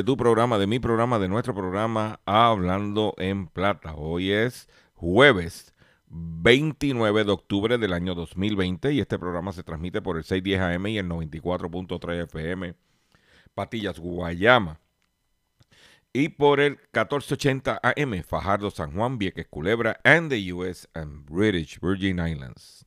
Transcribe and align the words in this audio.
De 0.00 0.04
tu 0.04 0.16
programa, 0.16 0.56
de 0.56 0.66
mi 0.66 0.78
programa, 0.78 1.18
de 1.18 1.28
nuestro 1.28 1.54
programa 1.54 2.20
Hablando 2.24 3.12
en 3.18 3.48
Plata. 3.48 3.94
Hoy 3.94 4.32
es 4.32 4.66
jueves 4.94 5.74
29 6.06 7.24
de 7.24 7.30
octubre 7.30 7.76
del 7.76 7.92
año 7.92 8.14
2020 8.14 8.94
y 8.94 9.00
este 9.00 9.18
programa 9.18 9.52
se 9.52 9.62
transmite 9.62 10.00
por 10.00 10.16
el 10.16 10.24
610 10.24 10.58
AM 10.58 10.86
y 10.86 10.96
el 10.96 11.06
94.3 11.06 12.22
FM 12.22 12.74
Patillas, 13.54 13.98
Guayama 13.98 14.80
y 16.14 16.30
por 16.30 16.60
el 16.60 16.78
1480 16.94 17.80
AM 17.82 18.22
Fajardo, 18.22 18.70
San 18.70 18.92
Juan, 18.92 19.18
Vieques, 19.18 19.48
Culebra 19.48 20.00
and 20.04 20.30
the 20.30 20.50
US 20.54 20.88
and 20.94 21.26
British 21.26 21.78
Virgin 21.78 22.26
Islands. 22.26 22.86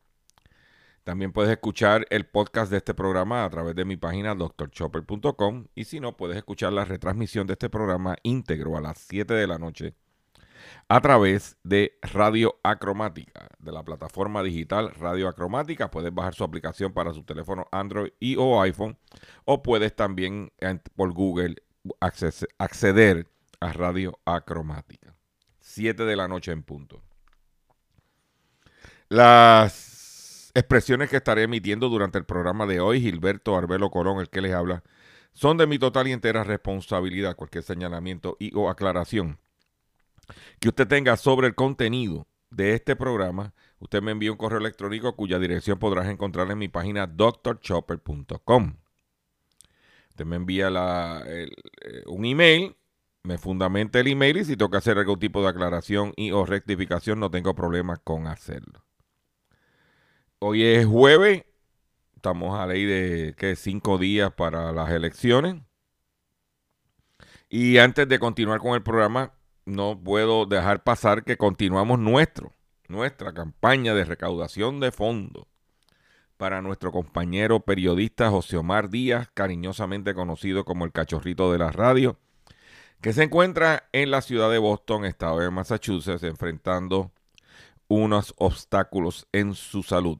También 1.03 1.31
puedes 1.31 1.51
escuchar 1.51 2.05
el 2.11 2.25
podcast 2.27 2.69
de 2.71 2.77
este 2.77 2.93
programa 2.93 3.43
a 3.43 3.49
través 3.49 3.75
de 3.75 3.85
mi 3.85 3.97
página 3.97 4.35
drchopper.com 4.35 5.65
y 5.73 5.85
si 5.85 5.99
no, 5.99 6.15
puedes 6.15 6.37
escuchar 6.37 6.73
la 6.73 6.85
retransmisión 6.85 7.47
de 7.47 7.53
este 7.53 7.69
programa 7.69 8.15
íntegro 8.23 8.77
a 8.77 8.81
las 8.81 8.99
7 8.99 9.33
de 9.33 9.47
la 9.47 9.57
noche 9.57 9.95
a 10.89 11.01
través 11.01 11.57
de 11.63 11.97
Radio 12.03 12.59
Acromática, 12.61 13.47
de 13.57 13.71
la 13.71 13.83
plataforma 13.83 14.43
digital 14.43 14.91
Radio 14.93 15.27
Acromática. 15.27 15.89
Puedes 15.89 16.13
bajar 16.13 16.35
su 16.35 16.43
aplicación 16.43 16.93
para 16.93 17.13
su 17.13 17.23
teléfono 17.23 17.65
Android 17.71 18.11
y 18.19 18.35
o 18.37 18.61
iPhone 18.61 18.95
o 19.45 19.63
puedes 19.63 19.95
también 19.95 20.51
en- 20.59 20.81
por 20.95 21.11
Google 21.13 21.55
acceder 21.99 23.27
a 23.59 23.73
Radio 23.73 24.19
Acromática. 24.25 25.15
7 25.59 26.05
de 26.05 26.15
la 26.15 26.27
noche 26.27 26.51
en 26.51 26.61
punto. 26.61 27.01
Las 29.09 29.73
expresiones 30.53 31.09
que 31.09 31.17
estaré 31.17 31.43
emitiendo 31.43 31.89
durante 31.89 32.17
el 32.17 32.25
programa 32.25 32.65
de 32.65 32.79
hoy, 32.79 33.01
Gilberto 33.01 33.55
Arbelo 33.55 33.89
Colón, 33.89 34.19
el 34.19 34.29
que 34.29 34.41
les 34.41 34.53
habla, 34.53 34.83
son 35.33 35.57
de 35.57 35.67
mi 35.67 35.79
total 35.79 36.07
y 36.07 36.11
entera 36.11 36.43
responsabilidad. 36.43 37.35
Cualquier 37.35 37.63
señalamiento 37.63 38.37
y 38.39 38.55
o 38.55 38.69
aclaración 38.69 39.39
que 40.59 40.69
usted 40.69 40.87
tenga 40.87 41.17
sobre 41.17 41.47
el 41.47 41.55
contenido 41.55 42.27
de 42.49 42.73
este 42.73 42.95
programa, 42.95 43.53
usted 43.79 44.01
me 44.01 44.11
envía 44.11 44.31
un 44.31 44.37
correo 44.37 44.59
electrónico 44.59 45.15
cuya 45.15 45.39
dirección 45.39 45.79
podrás 45.79 46.07
encontrar 46.07 46.49
en 46.51 46.57
mi 46.57 46.67
página 46.67 47.07
drchopper.com. 47.07 48.75
Usted 50.09 50.25
me 50.25 50.35
envía 50.35 50.69
eh, 51.25 51.49
un 52.07 52.25
email, 52.25 52.75
me 53.23 53.37
fundamenta 53.37 53.99
el 53.99 54.07
email 54.07 54.37
y 54.37 54.45
si 54.45 54.57
que 54.57 54.77
hacer 54.77 54.97
algún 54.97 55.19
tipo 55.19 55.41
de 55.41 55.49
aclaración 55.49 56.13
y 56.17 56.31
o 56.31 56.45
rectificación 56.45 57.19
no 57.19 57.31
tengo 57.31 57.55
problemas 57.55 57.99
con 58.03 58.27
hacerlo. 58.27 58.83
Hoy 60.43 60.63
es 60.63 60.87
jueves, 60.87 61.43
estamos 62.15 62.59
a 62.59 62.65
ley 62.65 62.83
de 62.83 63.35
que 63.37 63.55
cinco 63.55 63.99
días 63.99 64.33
para 64.33 64.71
las 64.71 64.89
elecciones. 64.89 65.61
Y 67.47 67.77
antes 67.77 68.09
de 68.09 68.17
continuar 68.17 68.59
con 68.59 68.73
el 68.73 68.81
programa, 68.81 69.33
no 69.65 70.01
puedo 70.03 70.47
dejar 70.47 70.83
pasar 70.83 71.23
que 71.25 71.37
continuamos 71.37 71.99
nuestro, 71.99 72.55
nuestra 72.87 73.33
campaña 73.33 73.93
de 73.93 74.03
recaudación 74.03 74.79
de 74.79 74.91
fondos 74.91 75.45
para 76.37 76.63
nuestro 76.63 76.91
compañero 76.91 77.59
periodista 77.59 78.31
José 78.31 78.57
Omar 78.57 78.89
Díaz, 78.89 79.29
cariñosamente 79.35 80.15
conocido 80.15 80.65
como 80.65 80.85
el 80.85 80.91
cachorrito 80.91 81.51
de 81.51 81.59
la 81.59 81.71
radio, 81.71 82.17
que 82.99 83.13
se 83.13 83.21
encuentra 83.21 83.87
en 83.91 84.09
la 84.09 84.23
ciudad 84.23 84.49
de 84.49 84.57
Boston, 84.57 85.05
estado 85.05 85.37
de 85.37 85.51
Massachusetts, 85.51 86.23
enfrentando 86.23 87.11
unos 87.87 88.33
obstáculos 88.37 89.27
en 89.31 89.53
su 89.53 89.83
salud. 89.83 90.17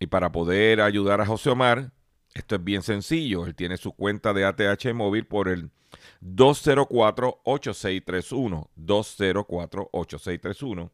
Y 0.00 0.08
para 0.08 0.32
poder 0.32 0.80
ayudar 0.80 1.20
a 1.20 1.26
José 1.26 1.50
Omar, 1.50 1.92
esto 2.34 2.56
es 2.56 2.64
bien 2.64 2.82
sencillo. 2.82 3.46
Él 3.46 3.54
tiene 3.54 3.76
su 3.76 3.92
cuenta 3.92 4.32
de 4.32 4.46
ATH 4.46 4.94
móvil 4.94 5.26
por 5.26 5.48
el 5.48 5.70
204-8631. 6.22 8.70
204-8631. 8.76 10.90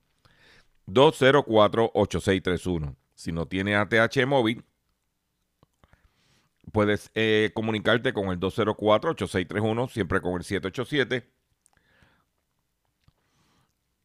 204-8631. 0.88 2.96
Si 3.14 3.30
no 3.32 3.46
tiene 3.46 3.76
ATH 3.76 4.26
móvil, 4.26 4.64
puedes 6.72 7.12
eh, 7.14 7.52
comunicarte 7.54 8.12
con 8.12 8.30
el 8.30 8.40
204-8631, 8.40 9.88
siempre 9.88 10.20
con 10.20 10.34
el 10.34 10.42
787. 10.42 11.30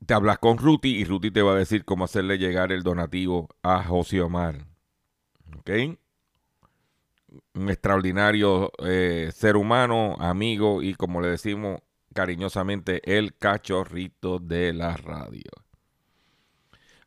Te 0.06 0.14
hablas 0.14 0.38
con 0.38 0.60
Ruti 0.60 0.96
y 0.96 1.06
Ruti 1.06 1.32
te 1.32 1.42
va 1.42 1.54
a 1.54 1.58
decir 1.58 1.86
cómo 1.86 2.06
hacerle 2.06 2.38
llegar 2.38 2.72
el 2.72 2.84
donativo 2.84 3.50
a 3.64 3.84
José 3.84 4.22
Omar. 4.22 4.71
¿Ok? 5.60 5.70
Un 7.54 7.70
extraordinario 7.70 8.72
eh, 8.86 9.32
ser 9.34 9.56
humano, 9.56 10.18
amigo 10.20 10.82
y 10.82 10.96
como 10.96 11.22
le 11.22 11.30
decimos 11.30 11.82
cariñosamente, 12.14 13.02
el 13.18 13.38
cachorrito 13.38 14.40
de 14.40 14.74
la 14.74 14.98
radio. 14.98 15.50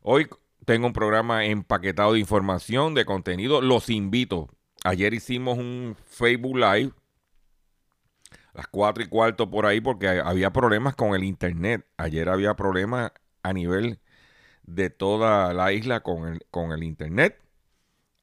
Hoy 0.01 0.27
tengo 0.65 0.87
un 0.87 0.93
programa 0.93 1.45
empaquetado 1.45 2.13
de 2.13 2.19
información, 2.19 2.93
de 2.93 3.05
contenido. 3.05 3.61
Los 3.61 3.89
invito. 3.89 4.49
Ayer 4.83 5.13
hicimos 5.13 5.57
un 5.57 5.95
Facebook 6.05 6.57
Live 6.57 6.91
a 8.53 8.57
las 8.57 8.67
4 8.67 9.03
y 9.03 9.07
cuarto 9.07 9.49
por 9.49 9.65
ahí 9.65 9.81
porque 9.81 10.07
había 10.07 10.51
problemas 10.51 10.95
con 10.95 11.15
el 11.15 11.23
internet. 11.23 11.85
Ayer 11.97 12.29
había 12.29 12.55
problemas 12.55 13.11
a 13.43 13.53
nivel 13.53 13.99
de 14.63 14.89
toda 14.89 15.53
la 15.53 15.71
isla 15.71 16.01
con 16.01 16.27
el, 16.27 16.45
con 16.49 16.71
el 16.71 16.83
internet. 16.83 17.39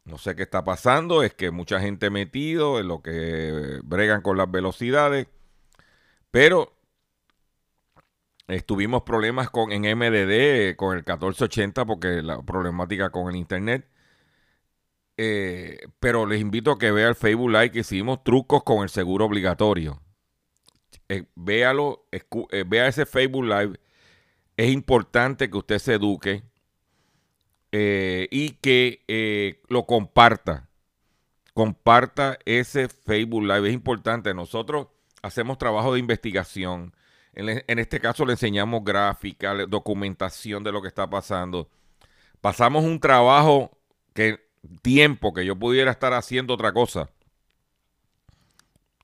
No 0.04 0.19
sé 0.19 0.34
qué 0.34 0.43
está 0.43 0.64
pasando, 0.64 1.22
es 1.22 1.32
que 1.34 1.50
mucha 1.50 1.81
gente 1.81 2.10
metido 2.10 2.81
en 2.81 2.88
lo 2.88 3.02
que 3.02 3.81
bregan 3.84 4.20
con 4.20 4.37
las 4.37 4.50
velocidades, 4.50 5.28
pero 6.31 6.76
estuvimos 8.49 9.02
problemas 9.02 9.50
con 9.50 9.72
en 9.72 9.82
MDD 9.82 10.76
con 10.76 10.96
el 10.96 11.04
1480 11.04 11.84
porque 11.84 12.22
la 12.22 12.43
problemática 12.43 13.10
con 13.10 13.28
el 13.28 13.37
internet. 13.37 13.88
Eh, 15.16 15.78
pero 16.00 16.26
les 16.26 16.40
invito 16.40 16.72
a 16.72 16.78
que 16.78 16.90
vean 16.90 17.10
el 17.10 17.14
Facebook 17.14 17.50
Live 17.50 17.70
que 17.70 17.81
hicimos 17.81 18.25
trucos 18.25 18.64
con 18.64 18.82
el 18.82 18.88
seguro 18.88 19.26
obligatorio. 19.26 20.00
Eh, 21.08 21.26
véalo, 21.34 22.06
eh, 22.10 22.64
vea 22.66 22.88
ese 22.88 23.06
Facebook 23.06 23.44
Live. 23.44 23.78
Es 24.56 24.70
importante 24.72 25.50
que 25.50 25.58
usted 25.58 25.78
se 25.78 25.94
eduque 25.94 26.43
eh, 27.72 28.28
y 28.30 28.50
que 28.50 29.02
eh, 29.08 29.62
lo 29.69 29.86
comparta. 29.86 30.69
Comparta 31.54 32.38
ese 32.44 32.88
Facebook 32.88 33.42
Live. 33.42 33.69
Es 33.69 33.74
importante. 33.74 34.34
Nosotros 34.34 34.88
hacemos 35.22 35.58
trabajo 35.58 35.94
de 35.94 36.00
investigación. 36.00 36.94
En, 37.34 37.78
este 37.78 37.98
caso 37.98 38.26
le 38.26 38.32
enseñamos 38.32 38.84
gráfica, 38.84 39.54
documentación 39.66 40.62
de 40.62 40.72
lo 40.72 40.82
que 40.82 40.88
está 40.88 41.08
pasando. 41.08 41.70
Pasamos 42.42 42.84
un 42.84 43.00
trabajo 43.00 43.70
que 44.12 44.38
tiempo 44.82 45.32
que 45.32 45.46
yo 45.46 45.56
pudiera 45.58 45.90
estar 45.90 46.12
haciendo 46.12 46.52
otra 46.52 46.72
cosa, 46.72 47.08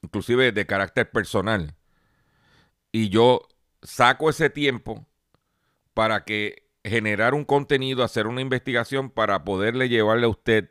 inclusive 0.03 0.53
de 0.53 0.67
carácter 0.67 1.11
personal, 1.11 1.75
y 2.93 3.09
yo 3.09 3.49
saco 3.83 4.29
ese 4.29 4.51
tiempo 4.51 5.07
para 5.95 6.25
que 6.25 6.68
generar 6.85 7.35
un 7.35 7.45
contenido, 7.45 8.05
hacer 8.05 8.27
una 8.27 8.41
investigación 8.41 9.11
para 9.11 9.45
poderle 9.45 9.89
llevarle 9.89 10.27
a 10.27 10.31
usted 10.31 10.71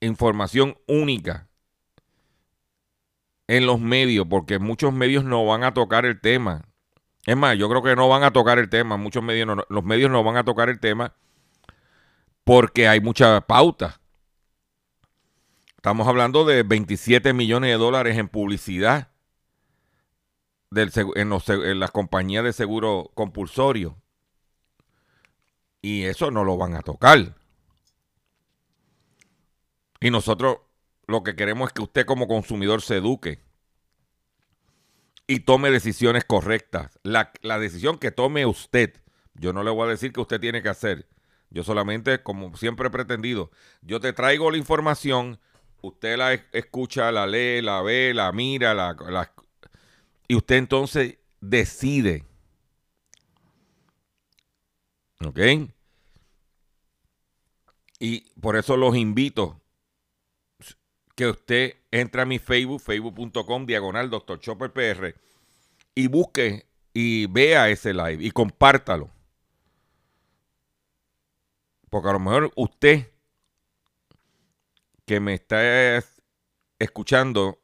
información 0.00 0.78
única 0.86 1.48
en 3.46 3.66
los 3.66 3.80
medios, 3.80 4.26
porque 4.28 4.58
muchos 4.58 4.92
medios 4.92 5.24
no 5.24 5.44
van 5.46 5.64
a 5.64 5.74
tocar 5.74 6.06
el 6.06 6.20
tema. 6.20 6.62
Es 7.26 7.36
más, 7.36 7.56
yo 7.56 7.68
creo 7.68 7.82
que 7.82 7.94
no 7.94 8.08
van 8.08 8.24
a 8.24 8.32
tocar 8.32 8.58
el 8.58 8.68
tema, 8.68 8.96
muchos 8.96 9.22
medios 9.22 9.46
no, 9.46 9.64
los 9.68 9.84
medios 9.84 10.10
no 10.10 10.24
van 10.24 10.36
a 10.36 10.44
tocar 10.44 10.68
el 10.68 10.80
tema 10.80 11.14
porque 12.44 12.88
hay 12.88 13.00
mucha 13.00 13.40
pauta. 13.42 14.00
Estamos 15.76 16.06
hablando 16.08 16.44
de 16.44 16.62
27 16.62 17.32
millones 17.32 17.70
de 17.70 17.76
dólares 17.76 18.18
en 18.18 18.28
publicidad 18.28 19.08
del, 20.70 20.90
en, 21.14 21.32
en 21.32 21.80
las 21.80 21.90
compañías 21.90 22.44
de 22.44 22.52
seguro 22.52 23.10
compulsorio. 23.14 24.01
Y 25.82 26.04
eso 26.04 26.30
no 26.30 26.44
lo 26.44 26.56
van 26.56 26.74
a 26.74 26.82
tocar. 26.82 27.34
Y 30.00 30.10
nosotros 30.10 30.58
lo 31.06 31.22
que 31.22 31.36
queremos 31.36 31.68
es 31.68 31.72
que 31.74 31.82
usted 31.82 32.06
como 32.06 32.28
consumidor 32.28 32.80
se 32.80 32.96
eduque 32.96 33.40
y 35.26 35.40
tome 35.40 35.70
decisiones 35.70 36.24
correctas. 36.24 36.98
La, 37.02 37.32
decisión 37.58 37.98
que 37.98 38.10
tome 38.10 38.46
usted, 38.46 39.00
yo 39.34 39.52
no 39.52 39.62
le 39.62 39.70
voy 39.70 39.86
a 39.86 39.90
decir 39.90 40.12
que 40.12 40.20
usted 40.20 40.40
tiene 40.40 40.62
que 40.62 40.68
hacer. 40.68 41.08
Yo 41.50 41.64
solamente, 41.64 42.22
como 42.22 42.56
siempre 42.56 42.88
he 42.88 42.90
pretendido, 42.90 43.50
yo 43.82 44.00
te 44.00 44.12
traigo 44.12 44.50
la 44.50 44.56
información, 44.56 45.38
usted 45.82 46.16
la 46.16 46.32
escucha, 46.32 47.12
la 47.12 47.26
lee, 47.26 47.60
la 47.60 47.82
ve, 47.82 48.12
la 48.14 48.32
mira, 48.32 48.74
la, 48.74 49.32
y 50.28 50.34
usted 50.34 50.56
entonces 50.56 51.18
decide. 51.40 52.24
¿Ok? 55.24 55.38
Y 57.98 58.20
por 58.40 58.56
eso 58.56 58.76
los 58.76 58.96
invito 58.96 59.60
que 61.14 61.26
usted 61.26 61.76
entre 61.90 62.22
a 62.22 62.24
mi 62.24 62.38
Facebook, 62.38 62.80
facebook.com, 62.80 63.66
diagonal 63.66 64.10
Dr. 64.10 64.40
Chopper 64.40 64.72
PR, 64.72 65.14
y 65.94 66.06
busque 66.08 66.66
y 66.94 67.26
vea 67.26 67.68
ese 67.68 67.92
live 67.92 68.24
y 68.24 68.30
compártalo. 68.30 69.10
Porque 71.90 72.08
a 72.08 72.12
lo 72.12 72.20
mejor 72.20 72.50
usted 72.56 73.10
que 75.04 75.20
me 75.20 75.34
está 75.34 76.02
escuchando 76.78 77.60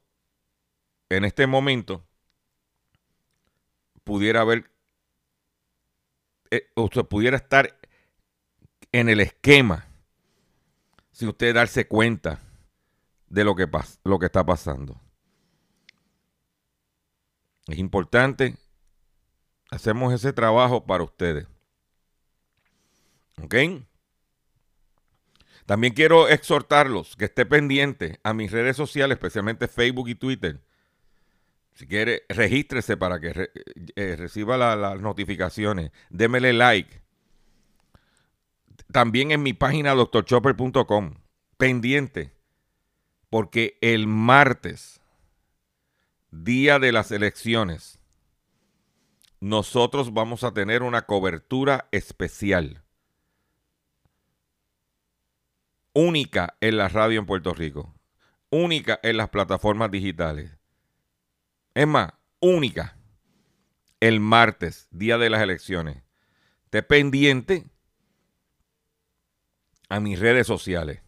en 1.09 1.25
este 1.25 1.47
momento 1.47 2.05
pudiera 4.03 4.43
ver 4.43 4.69
eh, 6.51 6.67
se 6.91 7.03
pudiera 7.03 7.37
estar 7.37 7.79
en 8.91 9.09
el 9.09 9.19
esquema 9.19 9.85
sin 11.11 11.29
usted 11.29 11.53
darse 11.53 11.87
cuenta 11.87 12.39
de 13.27 13.43
lo 13.43 13.55
que 13.55 13.67
lo 14.03 14.19
que 14.19 14.25
está 14.25 14.45
pasando. 14.45 14.99
Es 17.67 17.77
importante 17.77 18.55
hacemos 19.69 20.13
ese 20.13 20.33
trabajo 20.33 20.85
para 20.85 21.03
ustedes. 21.03 21.47
¿Ok? 23.41 23.55
También 25.65 25.93
quiero 25.93 26.27
exhortarlos 26.27 27.15
que 27.15 27.25
esté 27.25 27.45
pendiente 27.45 28.19
a 28.23 28.33
mis 28.33 28.51
redes 28.51 28.75
sociales, 28.75 29.15
especialmente 29.15 29.67
Facebook 29.67 30.09
y 30.09 30.15
Twitter. 30.15 30.59
Si 31.79 31.87
quiere, 31.87 32.23
regístrese 32.27 32.97
para 32.97 33.21
que 33.21 33.51
eh, 33.95 34.15
reciba 34.17 34.57
las 34.57 34.99
notificaciones. 34.99 35.91
Démele 36.09 36.51
like. 36.51 37.01
También 38.91 39.31
en 39.31 39.41
mi 39.41 39.53
página 39.53 39.93
doctorchopper.com. 39.93 41.13
Pendiente. 41.55 42.33
Porque 43.29 43.77
el 43.79 44.07
martes, 44.07 44.99
día 46.31 46.79
de 46.79 46.91
las 46.91 47.13
elecciones, 47.13 47.97
nosotros 49.39 50.13
vamos 50.13 50.43
a 50.43 50.53
tener 50.53 50.83
una 50.83 51.03
cobertura 51.03 51.87
especial 51.93 52.83
única 55.93 56.57
en 56.59 56.75
la 56.75 56.89
radio 56.89 57.21
en 57.21 57.25
Puerto 57.25 57.53
Rico, 57.53 57.95
única 58.49 58.99
en 59.01 59.15
las 59.15 59.29
plataformas 59.29 59.89
digitales. 59.91 60.58
Es 61.79 61.87
más, 61.87 62.11
única 62.41 62.97
el 64.01 64.19
martes, 64.19 64.89
día 64.91 65.17
de 65.17 65.29
las 65.29 65.41
elecciones. 65.41 66.03
Esté 66.65 66.83
pendiente 66.83 67.69
a 69.87 70.01
mis 70.01 70.19
redes 70.19 70.45
sociales 70.45 71.01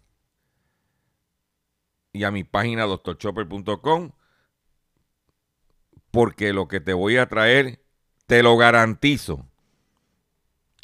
y 2.13 2.23
a 2.23 2.31
mi 2.31 2.45
página 2.45 2.85
doctorchopper.com 2.85 4.13
porque 6.09 6.53
lo 6.53 6.69
que 6.69 6.79
te 6.79 6.94
voy 6.94 7.18
a 7.18 7.27
traer, 7.27 7.83
te 8.25 8.41
lo 8.41 8.56
garantizo, 8.56 9.45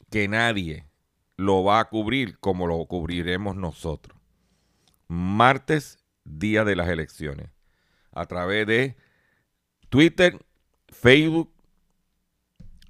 que 0.10 0.28
nadie 0.28 0.86
lo 1.38 1.64
va 1.64 1.80
a 1.80 1.86
cubrir 1.88 2.40
como 2.40 2.68
lo 2.68 2.86
cubriremos 2.88 3.56
nosotros. 3.56 4.20
Martes, 5.08 6.04
día 6.26 6.66
de 6.66 6.76
las 6.76 6.90
elecciones. 6.90 7.52
A 8.12 8.26
través 8.26 8.68
de 8.68 9.07
Twitter, 9.90 10.44
Facebook 10.90 11.52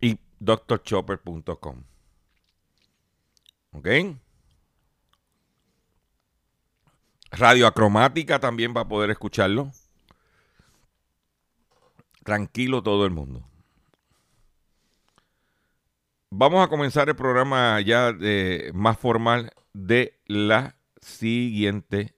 y 0.02 0.20
drchopper.com. 0.40 1.84
¿Ok? 3.72 3.88
Radio 7.32 7.68
Acromática 7.68 8.40
también 8.40 8.74
va 8.76 8.82
a 8.82 8.88
poder 8.88 9.10
escucharlo. 9.10 9.72
Tranquilo 12.24 12.82
todo 12.82 13.06
el 13.06 13.12
mundo. 13.12 13.48
Vamos 16.30 16.66
a 16.66 16.70
comenzar 16.70 17.08
el 17.08 17.16
programa 17.16 17.80
ya 17.82 18.12
de, 18.12 18.72
más 18.74 18.98
formal 18.98 19.52
de 19.74 20.20
la 20.26 20.76
siguiente 21.02 22.16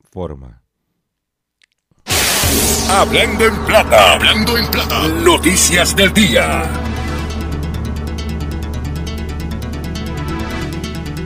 forma. 0.00 0.61
Hablando 2.90 3.46
en 3.46 3.64
plata, 3.64 4.14
hablando 4.14 4.58
en 4.58 4.70
plata, 4.70 5.08
noticias 5.08 5.96
del 5.96 6.12
día. 6.12 6.62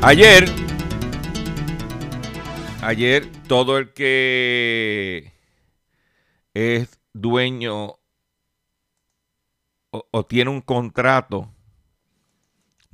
Ayer, 0.03 0.49
ayer 2.83 3.31
todo 3.49 3.79
el 3.79 3.93
que 3.93 5.33
es 6.55 7.01
dueño 7.13 7.99
o, 9.91 10.09
o 10.11 10.27
tiene 10.27 10.51
un 10.51 10.61
contrato 10.61 11.51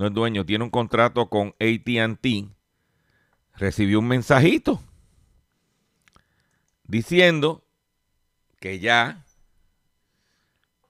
no 0.03 0.09
es 0.09 0.15
dueño, 0.15 0.45
tiene 0.45 0.65
un 0.65 0.71
contrato 0.71 1.29
con 1.29 1.55
ATT, 1.61 2.27
recibió 3.55 4.01
un 4.01 4.09
mensajito 4.09 4.81
diciendo 6.85 7.65
que 8.63 8.79
ya 8.79 9.25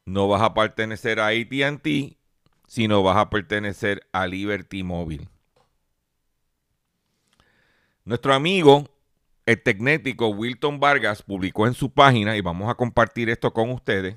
no 0.04 0.28
vas 0.28 0.42
a 0.42 0.52
pertenecer 0.52 1.18
a 1.18 1.28
ATT, 1.28 2.18
sino 2.66 3.02
vas 3.02 3.16
a 3.16 3.30
pertenecer 3.30 4.06
a 4.12 4.26
Liberty 4.26 4.82
Mobile. 4.82 5.26
Nuestro 8.04 8.34
amigo, 8.34 8.84
el 9.46 9.62
tecnético 9.62 10.28
Wilton 10.28 10.80
Vargas, 10.80 11.22
publicó 11.22 11.66
en 11.66 11.72
su 11.72 11.90
página, 11.90 12.36
y 12.36 12.42
vamos 12.42 12.68
a 12.68 12.74
compartir 12.74 13.30
esto 13.30 13.54
con 13.54 13.70
ustedes, 13.70 14.16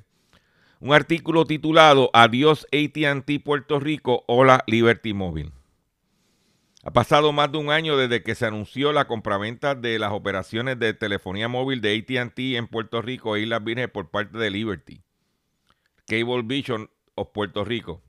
un 0.82 0.94
artículo 0.94 1.46
titulado 1.46 2.10
Adiós 2.14 2.68
ATT 2.74 3.42
Puerto 3.42 3.80
Rico, 3.80 4.26
hola 4.28 4.66
Liberty 4.68 5.14
Móvil. 5.14 5.54
Ha 6.88 6.92
pasado 6.94 7.34
más 7.34 7.52
de 7.52 7.58
un 7.58 7.72
año 7.72 7.98
desde 7.98 8.22
que 8.22 8.36
se 8.36 8.46
anunció 8.46 8.94
la 8.94 9.08
compraventa 9.08 9.74
de 9.74 9.98
las 9.98 10.12
operaciones 10.12 10.78
de 10.78 10.94
telefonía 10.94 11.48
móvil 11.48 11.82
de 11.82 11.98
ATT 11.98 12.38
en 12.38 12.68
Puerto 12.68 13.02
Rico 13.02 13.36
e 13.36 13.42
Islas 13.42 13.64
Vírgenes 13.64 13.90
por 13.90 14.12
parte 14.12 14.38
de 14.38 14.52
Liberty. 14.52 15.02
Cable 16.06 16.44
Vision 16.44 16.92
of 17.16 17.30
Puerto 17.34 17.66
Rico. 17.66 18.04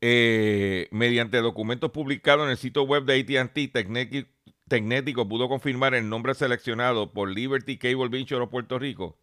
eh, 0.00 0.88
mediante 0.90 1.36
documentos 1.42 1.90
publicados 1.90 2.46
en 2.46 2.52
el 2.52 2.56
sitio 2.56 2.84
web 2.84 3.04
de 3.04 3.38
ATT, 3.38 4.26
Tecnético 4.66 5.28
pudo 5.28 5.50
confirmar 5.50 5.94
el 5.94 6.08
nombre 6.08 6.32
seleccionado 6.34 7.12
por 7.12 7.28
Liberty 7.28 7.76
Cable 7.76 8.08
Venture 8.08 8.40
of 8.40 8.50
Puerto 8.50 8.78
Rico 8.78 9.18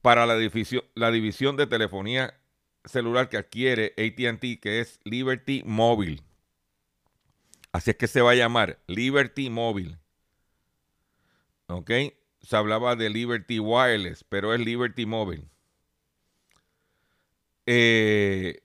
para 0.00 0.24
la 0.24 0.38
división, 0.38 0.84
la 0.94 1.10
división 1.10 1.56
de 1.58 1.66
telefonía 1.66 2.34
celular 2.84 3.28
que 3.28 3.36
adquiere 3.36 3.94
ATT, 3.96 4.60
que 4.60 4.80
es 4.80 5.00
Liberty 5.04 5.62
Mobile. 5.64 6.22
Así 7.72 7.90
es 7.90 7.96
que 7.96 8.06
se 8.06 8.20
va 8.20 8.32
a 8.32 8.36
llamar 8.36 8.78
Liberty 8.86 9.50
Mobile. 9.50 9.98
¿Ok? 11.66 11.90
Se 12.40 12.56
hablaba 12.56 12.94
de 12.94 13.10
Liberty 13.10 13.58
Wireless, 13.58 14.24
pero 14.24 14.54
es 14.54 14.60
Liberty 14.60 15.06
Mobile. 15.06 15.44
Eh, 17.66 18.62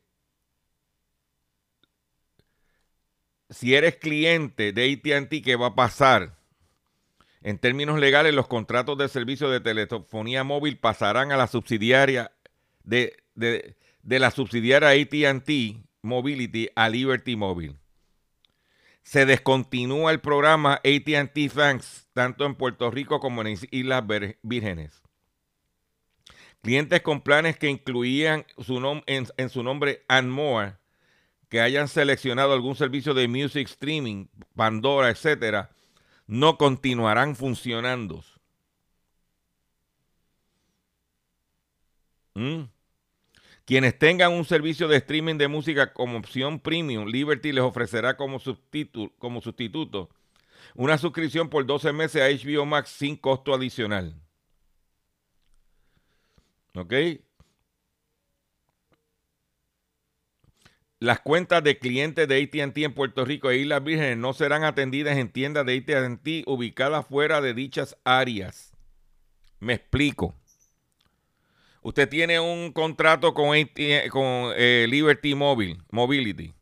si 3.50 3.74
eres 3.76 3.96
cliente 3.96 4.74
de 4.74 4.94
ATT, 4.94 5.44
¿qué 5.44 5.56
va 5.56 5.68
a 5.68 5.76
pasar? 5.76 6.38
En 7.42 7.58
términos 7.58 8.00
legales, 8.00 8.34
los 8.34 8.48
contratos 8.48 8.98
de 8.98 9.08
servicio 9.08 9.50
de 9.50 9.62
telefonía 9.62 10.44
móvil 10.44 10.78
pasarán 10.78 11.32
a 11.32 11.38
la 11.38 11.48
subsidiaria 11.48 12.32
de, 12.84 13.16
de, 13.36 13.78
la 14.20 14.32
subsidiaria 14.32 14.90
ATT 14.90 15.50
Mobility 16.02 16.70
a 16.76 16.90
Liberty 16.90 17.36
Mobile. 17.36 17.76
Se 19.04 19.26
descontinúa 19.26 20.12
el 20.12 20.22
programa 20.22 20.76
ATT 20.76 21.52
Thanks 21.54 22.08
tanto 22.14 22.46
en 22.46 22.56
Puerto 22.56 22.92
Rico 22.92 23.20
como 23.20 23.42
en 23.42 23.58
Islas 23.72 24.04
Vírgenes. 24.42 25.02
Clientes 26.62 27.02
con 27.02 27.22
planes 27.22 27.58
que 27.58 27.70
incluían 27.70 28.46
su 28.58 28.78
en, 29.08 29.28
en, 29.38 29.50
su 29.50 29.64
nombre 29.64 30.04
and 30.10 30.30
more, 30.30 30.76
que 31.48 31.62
hayan 31.62 31.88
seleccionado 31.88 32.54
algún 32.54 32.76
servicio 32.76 33.14
de 33.14 33.28
music 33.28 33.68
streaming, 33.68 34.28
Pandora, 34.56 35.10
etcétera, 35.10 35.72
no 36.28 36.58
continuarán 36.58 37.36
funcionando. 37.36 38.24
¿Mm? 42.36 42.64
Quienes 43.70 44.00
tengan 44.00 44.32
un 44.32 44.46
servicio 44.46 44.88
de 44.88 44.98
streaming 44.98 45.36
de 45.36 45.48
música 45.48 45.94
como 45.94 46.18
opción 46.18 46.60
premium, 46.60 47.08
Liberty 47.08 47.52
les 47.52 47.64
ofrecerá 47.64 48.18
como, 48.18 48.40
sustituto 48.40 50.10
una 50.74 50.98
suscripción 50.98 51.52
por 51.52 51.68
12 51.68 51.94
meses 51.94 52.20
a 52.20 52.30
HBO 52.30 52.66
Max 52.66 52.90
sin 52.90 53.16
costo 53.16 53.54
adicional. 53.54 54.20
¿Ok? 56.74 56.94
Las 60.98 61.20
cuentas 61.20 61.64
de 61.64 61.78
clientes 61.78 62.28
de 62.28 62.42
ATT 62.42 62.78
en 62.80 62.96
Puerto 62.96 63.24
Rico 63.24 63.52
e 63.52 63.58
Islas 63.58 63.84
Vírgenes 63.84 64.18
no 64.18 64.34
serán 64.34 64.64
atendidas 64.64 65.16
en 65.16 65.32
tiendas 65.32 65.68
de 65.68 65.78
ATT 65.78 66.48
ubicadas 66.48 67.06
fuera 67.06 67.40
de 67.40 67.54
dichas 67.54 67.96
áreas. 68.04 68.74
Me 69.60 69.74
explico. 69.74 70.34
Usted 71.82 72.10
tiene 72.10 72.40
un 72.40 72.72
contrato 72.72 73.34
con, 73.34 73.56
con 74.10 74.54
eh, 74.56 74.86
Liberty 74.90 75.36
Mobile, 75.36 75.78
Mobility 75.92 76.54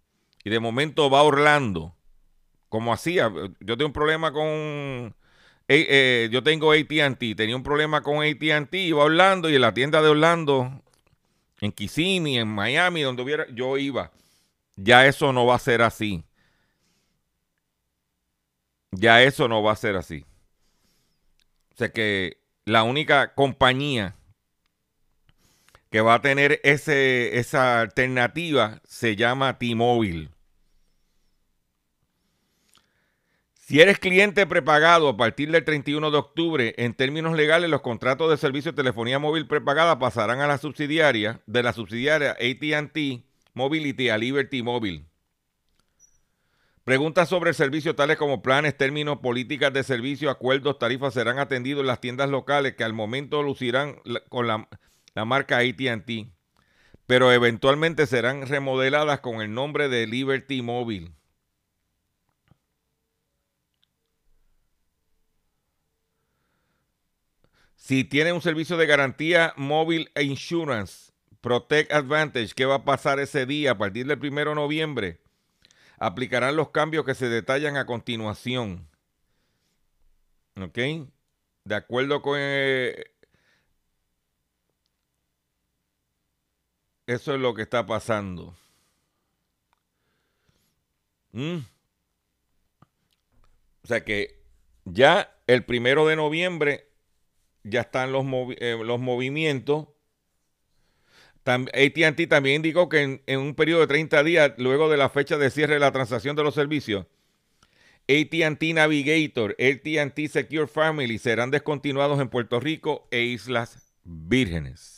y 0.44 0.50
de 0.50 0.60
momento 0.60 1.10
va 1.10 1.20
a 1.20 1.24
Orlando, 1.24 1.96
como 2.70 2.94
hacía. 2.94 3.32
Yo 3.60 3.78
tengo 3.78 3.88
un 3.88 3.94
problema 3.94 4.32
con... 4.32 5.16
Eh, 5.70 5.86
eh, 5.90 6.30
yo 6.32 6.44
tengo 6.44 6.72
ATT, 6.72 7.36
tenía 7.36 7.56
un 7.56 7.64
problema 7.64 8.02
con 8.02 8.24
ATT, 8.24 8.74
iba 8.74 9.02
a 9.02 9.06
Orlando 9.06 9.50
y 9.50 9.56
en 9.56 9.62
la 9.62 9.74
tienda 9.74 10.02
de 10.02 10.08
Orlando, 10.10 10.82
en 11.60 11.72
Kissimmee, 11.72 12.38
en 12.38 12.48
Miami, 12.48 13.02
donde 13.02 13.24
hubiera, 13.24 13.46
yo 13.50 13.78
iba 13.78 14.12
ya 14.78 15.08
eso 15.08 15.34
no 15.34 15.46
va 15.46 15.56
a 15.56 15.60
ser 15.60 15.82
así. 15.82 16.24
Ya 18.92 19.22
eso 19.24 19.48
no 19.48 19.62
va 19.62 19.74
a 19.74 19.76
ser 19.76 19.98
así. 19.98 20.26
O 21.74 21.78
sea 21.78 21.92
que 21.92 22.38
la 22.64 22.84
única 22.84 23.34
compañía 23.34 24.16
que 25.98 26.01
va 26.01 26.13
a 26.13 26.22
tener 26.22 26.62
ese, 26.63 27.39
esa 27.39 27.82
alternativa 27.82 28.82
se 28.84 29.16
llama 29.16 29.58
T-Mobile. 29.58 30.30
Si 33.56 33.82
eres 33.82 33.98
cliente 33.98 34.46
prepagado 34.46 35.10
a 35.10 35.18
partir 35.18 35.50
del 35.50 35.66
31 35.66 36.12
de 36.12 36.18
octubre, 36.20 36.75
en 36.77 36.94
términos 36.94 37.36
legales, 37.36 37.72
los 37.72 37.82
contratos 37.82 38.30
de 38.30 38.38
servicio 38.38 38.74
de 38.74 38.75
telefonía 38.75 39.18
móvil 39.18 39.48
prepagada 39.48 39.98
pasarán 39.98 40.39
a 40.39 40.46
la 40.46 40.60
subsidiaria 40.60 41.42
de 41.48 41.63
la 41.63 41.74
subsidiaria 41.74 42.34
ATT 42.34 43.24
Mobility 43.56 44.10
a 44.10 44.20
Liberty 44.20 44.62
Mobile. 44.62 45.04
Preguntas 46.84 47.27
sobre 47.27 47.50
el 47.50 47.56
servicio 47.56 47.96
tales 47.96 48.18
como 48.18 48.44
planes, 48.44 48.77
términos, 48.77 49.18
políticas 49.18 49.74
de 49.74 49.84
servicio, 49.84 50.30
acuerdos, 50.30 50.77
tarifas 50.77 51.16
serán 51.16 51.39
atendidos 51.39 51.82
en 51.82 51.88
las 51.88 52.01
tiendas 52.01 52.30
locales 52.30 52.75
que 52.75 52.84
al 52.84 52.94
momento 52.94 53.42
lucirán 53.42 53.96
con 54.30 54.46
la, 54.46 54.70
la 55.18 55.26
marca 55.26 55.58
ATT, 55.58 56.28
pero 57.08 57.32
eventualmente 57.32 58.06
serán 58.06 58.46
remodeladas 58.46 59.20
con 59.20 59.42
el 59.42 59.52
nombre 59.52 59.90
de 59.90 60.06
Liberty 60.06 60.62
Mobile. 60.62 61.12
Si 67.76 68.04
tiene 68.04 68.32
un 68.32 68.44
servicio 68.44 68.78
de 68.78 68.86
garantía 68.86 69.56
móvil 69.58 70.12
e 70.14 70.22
insurance, 70.22 71.12
Protect 71.42 71.92
Advantage, 71.92 72.54
¿qué 72.54 72.66
va 72.66 72.76
a 72.76 72.86
pasar 72.86 73.20
ese 73.20 73.48
día 73.48 73.72
a 73.72 73.78
partir 73.80 74.06
del 74.06 74.20
1 74.20 74.50
de 74.50 74.54
noviembre? 74.54 75.22
Aplicarán 75.98 76.56
los 76.56 76.70
cambios 76.70 77.06
que 77.06 77.16
se 77.16 77.28
detallan 77.28 77.76
a 77.76 77.88
continuación. 77.88 78.88
¿Ok? 80.62 80.78
De 81.64 81.76
acuerdo 81.76 82.22
con... 82.22 82.38
Eh, 82.40 83.17
eso 87.08 87.34
es 87.34 87.42
lo 87.42 87.54
que 87.54 87.64
está 87.64 87.86
pasando. 87.86 88.56
¿Mm? 91.32 91.58
O 93.84 93.88
sea 93.88 94.04
que 94.04 94.44
ya 94.86 95.36
el 95.48 95.64
primero 95.66 96.06
de 96.06 96.16
noviembre 96.16 96.90
ya 97.64 97.82
están 97.82 98.12
los, 98.12 98.26
eh, 98.60 98.78
los 98.84 99.00
movimientos 99.00 99.88
ATT 101.48 102.28
también 102.28 102.58
indicó 102.58 102.90
que 102.90 103.22
en, 103.26 103.40
un 103.40 103.56
periodo 103.56 103.82
de 103.82 103.88
30 103.88 104.24
días, 104.24 104.54
luego 104.58 104.90
de 104.90 104.98
la 104.98 105.10
fecha 105.10 105.38
de 105.38 105.50
cierre 105.50 105.76
de 105.76 105.80
la 105.80 105.92
transacción 105.92 106.36
de 106.36 106.44
los 106.44 106.56
servicios, 106.56 107.06
ATT 108.10 108.64
Navigator, 108.74 109.56
ATT 109.60 110.28
Secure 110.30 110.68
Family 110.68 111.18
serán 111.18 111.52
descontinuados 111.52 112.20
en 112.20 112.30
Puerto 112.30 112.60
Rico 112.60 113.08
e 113.12 113.22
Islas 113.22 113.94
Vírgenes. 114.04 114.97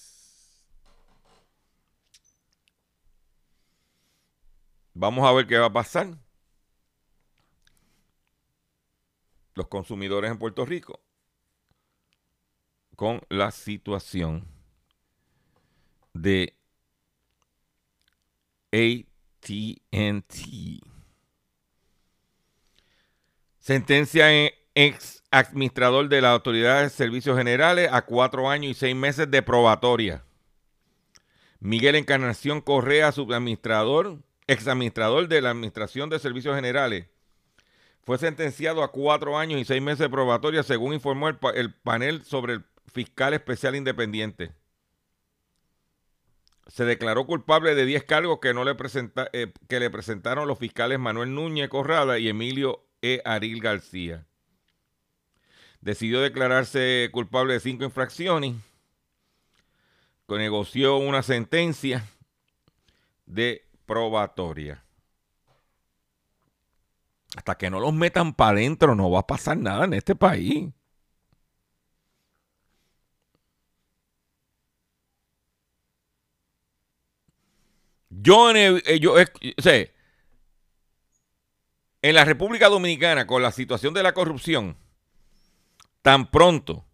Vamos 5.00 5.26
a 5.26 5.32
ver 5.32 5.48
qué 5.48 5.58
va 5.58 5.68
a 5.68 5.72
pasar. 5.72 6.10
Los 9.54 9.70
consumidores 9.70 10.30
en 10.30 10.38
Puerto 10.38 10.66
Rico 10.66 11.00
con 12.98 13.22
la 13.30 13.52
situación 13.52 14.46
de 16.14 16.54
ATT. 18.74 19.54
Sentencia 23.58 24.34
en 24.34 24.52
ex 24.76 25.24
administrador 25.32 26.10
de 26.10 26.20
la 26.20 26.34
Autoridad 26.34 26.82
de 26.82 26.90
Servicios 26.90 27.38
Generales 27.38 27.88
a 27.90 28.02
cuatro 28.02 28.50
años 28.50 28.72
y 28.72 28.74
seis 28.74 28.98
meses 28.98 29.32
de 29.32 29.42
probatoria. 29.44 30.26
Miguel 31.62 31.96
Encarnación 31.96 32.60
Correa, 32.60 33.14
subadministrador, 33.14 34.20
ex 34.52 34.68
administrador 34.68 35.28
de 35.28 35.42
la 35.42 35.52
Administración 35.52 36.10
de 36.10 36.20
Servicios 36.20 36.56
Generales, 36.56 37.08
fue 38.04 38.18
sentenciado 38.18 38.84
a 38.84 38.92
cuatro 38.92 39.38
años 39.38 39.60
y 39.62 39.66
seis 39.66 39.82
meses 39.82 40.00
de 40.00 40.10
probatoria, 40.10 40.64
según 40.64 40.94
informó 40.94 41.30
el, 41.30 41.38
el 41.56 41.74
panel 41.74 42.24
sobre 42.24 42.54
el 42.54 42.66
fiscal 42.92 43.34
especial 43.34 43.76
independiente 43.76 44.52
se 46.70 46.86
declaró 46.86 47.26
culpable 47.26 47.76
de 47.76 47.86
10 47.86 48.04
cargos 48.04 48.40
que, 48.40 48.54
no 48.54 48.64
le, 48.64 48.76
presenta, 48.76 49.30
eh, 49.34 49.52
que 49.68 49.80
le 49.80 49.90
presentaron 49.90 50.48
los 50.48 50.60
fiscales 50.60 51.00
Manuel 51.00 51.34
Núñez 51.34 51.68
Corrada 51.68 52.20
y 52.20 52.30
Emilio 52.30 52.86
E. 53.02 53.22
Aril 53.26 53.60
García. 53.60 54.26
Decidió 55.82 56.22
declararse 56.22 57.10
culpable 57.12 57.54
de 57.54 57.60
cinco 57.60 57.86
infracciones. 57.86 58.56
Negoció 60.28 60.98
una 60.98 61.24
sentencia 61.24 62.06
de 63.26 63.66
probatoria. 63.90 64.86
Hasta 67.36 67.58
que 67.58 67.70
no 67.72 67.80
los 67.80 67.94
metan 67.94 68.34
para 68.34 68.52
adentro 68.52 68.96
no 68.96 69.10
va 69.10 69.22
a 69.22 69.28
pasar 69.28 69.58
nada 69.58 69.86
en 69.86 69.94
este 69.96 70.16
país. 70.16 70.70
Yo, 78.10 78.52
en, 78.52 78.80
yo 79.02 79.16
sé, 79.58 79.94
en 82.02 82.16
la 82.16 82.26
República 82.26 82.70
Dominicana, 82.70 83.26
con 83.26 83.42
la 83.42 83.52
situación 83.52 83.94
de 83.94 84.04
la 84.04 84.14
corrupción, 84.14 84.78
tan 86.02 86.30
pronto 86.30 86.86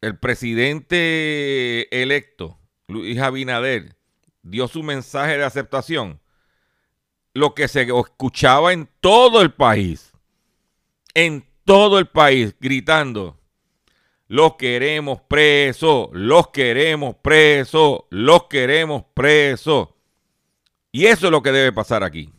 el 0.00 0.18
presidente 0.18 2.02
electo, 2.02 2.58
Luis 2.86 3.18
Abinader, 3.18 3.96
dio 4.50 4.68
su 4.68 4.82
mensaje 4.82 5.36
de 5.36 5.44
aceptación, 5.44 6.20
lo 7.34 7.54
que 7.54 7.68
se 7.68 7.82
escuchaba 7.82 8.72
en 8.72 8.88
todo 9.00 9.42
el 9.42 9.52
país, 9.52 10.12
en 11.14 11.46
todo 11.64 11.98
el 11.98 12.06
país, 12.06 12.54
gritando, 12.60 13.38
los 14.28 14.56
queremos 14.56 15.20
presos, 15.22 16.08
los 16.12 16.48
queremos 16.48 17.16
presos, 17.16 18.00
los 18.10 18.44
queremos 18.44 19.04
presos. 19.14 19.88
Y 20.90 21.06
eso 21.06 21.26
es 21.26 21.30
lo 21.30 21.42
que 21.42 21.52
debe 21.52 21.72
pasar 21.72 22.02
aquí. 22.02 22.32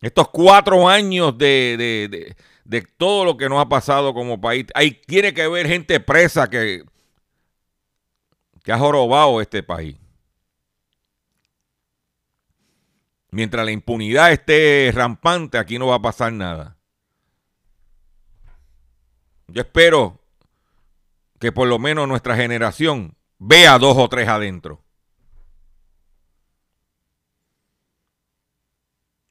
Estos 0.00 0.28
cuatro 0.28 0.88
años 0.88 1.36
de, 1.36 2.34
de 2.64 2.82
todo 2.82 3.24
lo 3.24 3.36
que 3.36 3.48
nos 3.48 3.60
ha 3.60 3.68
pasado 3.68 4.14
como 4.14 4.40
país. 4.40 4.66
Ahí 4.74 4.92
tiene 4.92 5.34
que 5.34 5.42
haber 5.42 5.66
gente 5.66 6.00
presa 6.00 6.48
que, 6.48 6.84
que 8.62 8.72
ha 8.72 8.78
jorobado 8.78 9.40
este 9.40 9.62
país. 9.62 9.96
Mientras 13.32 13.64
la 13.64 13.70
impunidad 13.70 14.32
esté 14.32 14.90
rampante, 14.92 15.58
aquí 15.58 15.78
no 15.78 15.86
va 15.86 15.96
a 15.96 16.02
pasar 16.02 16.32
nada. 16.32 16.76
Yo 19.46 19.62
espero 19.62 20.20
que 21.38 21.52
por 21.52 21.68
lo 21.68 21.78
menos 21.78 22.06
nuestra 22.08 22.36
generación 22.36 23.16
vea 23.38 23.78
dos 23.78 23.96
o 23.96 24.08
tres 24.08 24.28
adentro. 24.28 24.82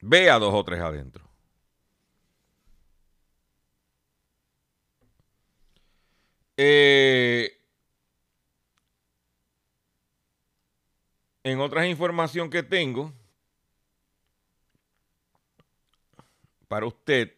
Vea 0.00 0.38
dos 0.38 0.54
o 0.54 0.64
tres 0.64 0.80
adentro. 0.80 1.28
Eh, 6.56 7.58
en 11.42 11.60
otras 11.60 11.86
información 11.86 12.50
que 12.50 12.62
tengo 12.62 13.14
para 16.70 16.86
usted, 16.86 17.34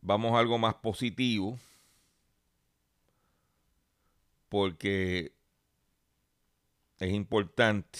vamos 0.00 0.32
a 0.32 0.38
algo 0.38 0.58
más 0.58 0.76
positivo 0.76 1.58
porque 4.48 5.32
es 7.00 7.12
importante 7.12 7.98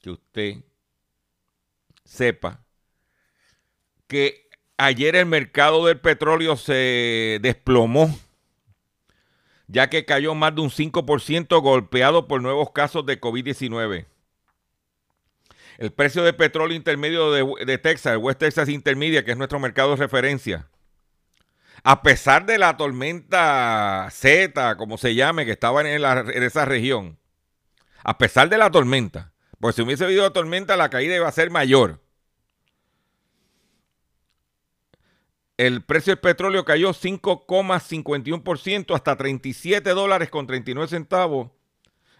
que 0.00 0.12
usted 0.12 0.64
sepa 2.06 2.64
que 4.06 4.48
Ayer 4.80 5.16
el 5.16 5.26
mercado 5.26 5.86
del 5.86 5.98
petróleo 5.98 6.56
se 6.56 7.40
desplomó, 7.42 8.16
ya 9.66 9.90
que 9.90 10.04
cayó 10.04 10.36
más 10.36 10.54
de 10.54 10.60
un 10.60 10.70
5% 10.70 11.60
golpeado 11.60 12.28
por 12.28 12.40
nuevos 12.40 12.70
casos 12.70 13.04
de 13.04 13.20
COVID-19. 13.20 14.06
El 15.78 15.92
precio 15.92 16.22
del 16.22 16.36
petróleo 16.36 16.76
intermedio 16.76 17.32
de, 17.32 17.78
Texas, 17.78 18.12
el 18.12 18.18
West 18.18 18.40
Texas 18.40 18.68
Intermedia, 18.68 19.24
que 19.24 19.30
es 19.30 19.38
nuestro 19.38 19.58
mercado 19.58 19.90
de 19.90 19.96
referencia, 19.96 20.68
a 21.84 22.02
pesar 22.02 22.44
de 22.44 22.58
la 22.58 22.76
tormenta 22.76 24.08
Z, 24.10 24.76
como 24.76 24.98
se 24.98 25.14
llame, 25.14 25.46
que 25.46 25.52
estaba 25.52 25.80
en, 25.80 26.04
en 26.04 26.42
esa 26.42 26.64
región, 26.64 27.18
a 28.04 28.18
pesar 28.18 28.50
de 28.50 28.58
la 28.58 28.70
tormenta, 28.70 29.32
pues 29.60 29.76
si 29.76 29.82
hubiese 29.82 30.04
habido 30.04 30.30
tormenta, 30.32 30.76
la 30.76 30.90
caída 30.90 31.16
iba 31.16 31.28
a 31.28 31.32
ser 31.32 31.50
mayor. 31.50 32.00
el 35.58 35.82
precio 35.82 36.12
del 36.12 36.20
petróleo 36.20 36.64
cayó 36.64 36.94
5,51% 36.94 38.94
hasta 38.94 39.16
37 39.16 39.90
dólares 39.90 40.30
con 40.30 40.46
39 40.46 40.88
centavos 40.88 41.50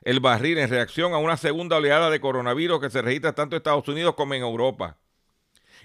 el 0.08 0.20
barril 0.20 0.56
en 0.56 0.70
reacción 0.70 1.12
a 1.12 1.18
una 1.18 1.36
segunda 1.36 1.76
oleada 1.76 2.08
de 2.08 2.18
coronavirus 2.18 2.80
que 2.80 2.88
se 2.88 3.02
registra 3.02 3.34
tanto 3.34 3.54
en 3.54 3.58
Estados 3.58 3.86
Unidos 3.88 4.14
como 4.14 4.32
en 4.32 4.40
Europa 4.40 4.96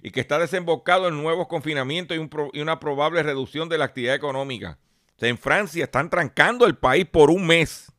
y 0.01 0.11
que 0.11 0.21
está 0.21 0.39
desembocado 0.39 1.09
en 1.09 1.21
nuevos 1.21 1.49
confinamientos 1.49 2.17
y, 2.53 2.61
una 2.61 2.79
probable 2.79 3.21
reducción 3.21 3.67
de 3.67 3.77
la 3.77 3.83
actividad 3.83 4.15
económica. 4.15 4.79
en 5.19 5.37
Francia 5.37 5.83
están 5.83 6.09
trancando 6.09 6.65
el 6.65 6.77
país 6.77 7.05
por 7.05 7.29
un 7.29 7.45
mes. 7.45 7.91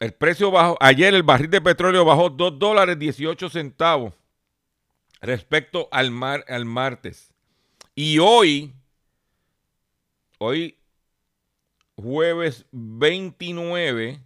El 0.00 0.14
precio 0.14 0.50
bajó, 0.50 0.78
ayer 0.80 1.12
el 1.12 1.22
barril 1.22 1.50
de 1.50 1.60
petróleo 1.60 2.06
bajó 2.06 2.30
2 2.30 2.58
dólares 2.58 2.98
18 2.98 3.50
centavos 3.50 4.14
respecto 5.20 5.86
al, 5.92 6.10
mar, 6.10 6.46
al 6.48 6.64
martes. 6.64 7.30
Y 7.94 8.18
hoy, 8.20 8.72
hoy 10.38 10.75
jueves 11.96 12.66
29, 12.72 14.20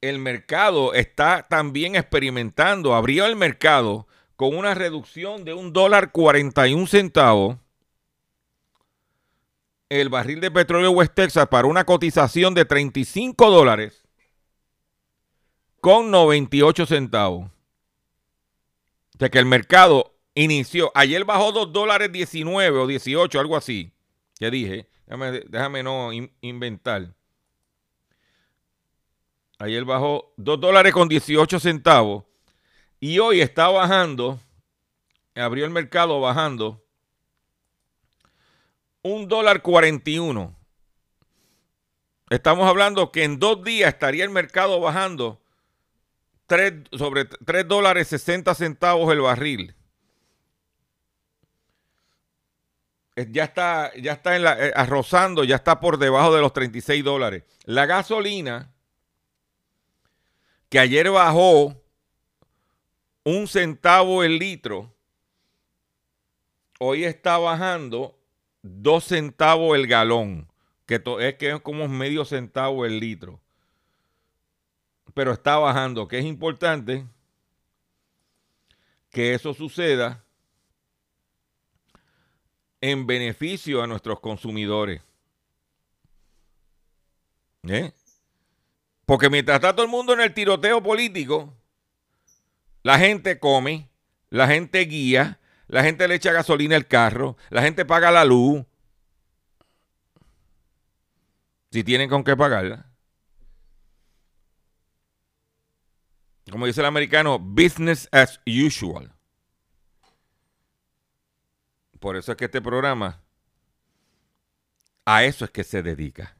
el 0.00 0.18
mercado 0.18 0.94
está 0.94 1.46
también 1.48 1.96
experimentando, 1.96 2.94
abrió 2.94 3.26
el 3.26 3.36
mercado 3.36 4.06
con 4.36 4.56
una 4.56 4.74
reducción 4.74 5.44
de 5.44 5.54
un 5.54 5.72
dólar 5.72 6.12
41 6.12 6.86
centavos 6.86 7.56
el 9.90 10.08
barril 10.08 10.40
de 10.40 10.52
petróleo 10.52 10.92
West 10.92 11.14
Texas 11.14 11.48
para 11.48 11.66
una 11.66 11.84
cotización 11.84 12.54
de 12.54 12.64
35 12.64 13.50
dólares 13.50 14.06
con 15.80 16.10
98 16.10 16.86
centavos. 16.86 17.50
Que 19.18 19.38
el 19.38 19.46
mercado 19.46 20.14
inició, 20.34 20.92
ayer 20.94 21.24
bajó 21.24 21.52
2 21.52 21.72
dólares 21.72 22.10
19 22.10 22.78
o 22.78 22.86
18, 22.86 23.38
algo 23.38 23.56
así, 23.56 23.92
que 24.38 24.50
dije, 24.50 24.88
déjame, 25.48 25.82
no 25.82 26.10
inventar. 26.40 27.14
Ayer 29.58 29.84
bajó 29.84 30.32
2 30.36 30.60
dólares 30.60 30.92
con 30.92 31.08
18 31.08 31.60
centavos 31.60 32.24
y 32.98 33.18
hoy 33.18 33.40
está 33.40 33.68
bajando, 33.68 34.40
abrió 35.34 35.64
el 35.64 35.70
mercado 35.70 36.20
bajando 36.20 36.82
un 39.02 39.28
dólar 39.28 39.62
41. 39.62 40.56
Estamos 42.28 42.68
hablando 42.68 43.10
que 43.10 43.24
en 43.24 43.38
dos 43.38 43.64
días 43.64 43.92
estaría 43.92 44.24
el 44.24 44.30
mercado 44.30 44.80
bajando 44.80 45.42
sobre 46.92 47.24
3 47.24 47.68
dólares 47.68 48.08
60 48.08 48.54
centavos 48.54 49.12
el 49.12 49.20
barril. 49.20 49.74
Ya 53.30 53.44
está, 53.44 53.92
ya 53.96 54.12
está 54.12 54.36
en 54.36 54.44
la, 54.44 54.66
eh, 54.66 54.72
arrozando, 54.74 55.44
ya 55.44 55.56
está 55.56 55.80
por 55.80 55.98
debajo 55.98 56.34
de 56.34 56.40
los 56.40 56.52
36 56.52 57.04
dólares. 57.04 57.44
La 57.64 57.86
gasolina, 57.86 58.72
que 60.68 60.78
ayer 60.78 61.10
bajó 61.10 61.74
un 63.24 63.46
centavo 63.48 64.22
el 64.22 64.38
litro, 64.38 64.94
hoy 66.78 67.04
está 67.04 67.38
bajando 67.38 68.18
dos 68.62 69.04
centavos 69.04 69.76
el 69.76 69.86
galón, 69.86 70.50
que 70.86 71.02
es 71.20 71.34
que 71.34 71.50
es 71.50 71.60
como 71.60 71.88
medio 71.88 72.24
centavo 72.24 72.86
el 72.86 73.00
litro 73.00 73.40
pero 75.14 75.32
está 75.32 75.58
bajando, 75.58 76.08
que 76.08 76.18
es 76.18 76.24
importante 76.24 77.06
que 79.10 79.34
eso 79.34 79.54
suceda 79.54 80.24
en 82.80 83.06
beneficio 83.06 83.82
a 83.82 83.86
nuestros 83.86 84.20
consumidores. 84.20 85.02
¿Eh? 87.68 87.92
Porque 89.04 89.28
mientras 89.28 89.56
está 89.56 89.72
todo 89.72 89.84
el 89.84 89.90
mundo 89.90 90.12
en 90.12 90.20
el 90.20 90.32
tiroteo 90.32 90.82
político, 90.82 91.52
la 92.82 92.98
gente 92.98 93.38
come, 93.38 93.88
la 94.30 94.46
gente 94.46 94.80
guía, 94.80 95.40
la 95.66 95.82
gente 95.82 96.08
le 96.08 96.14
echa 96.14 96.32
gasolina 96.32 96.76
al 96.76 96.86
carro, 96.86 97.36
la 97.50 97.62
gente 97.62 97.84
paga 97.84 98.10
la 98.10 98.24
luz. 98.24 98.64
Si 101.70 101.84
tienen 101.84 102.08
con 102.08 102.24
qué 102.24 102.36
pagarla. 102.36 102.86
como 106.50 106.66
dice 106.66 106.80
el 106.80 106.86
americano, 106.86 107.38
business 107.38 108.08
as 108.10 108.40
usual. 108.44 109.12
Por 112.00 112.16
eso 112.16 112.32
es 112.32 112.38
que 112.38 112.46
este 112.46 112.62
programa 112.62 113.22
a 115.04 115.24
eso 115.24 115.44
es 115.44 115.50
que 115.50 115.64
se 115.64 115.82
dedica. 115.82 116.36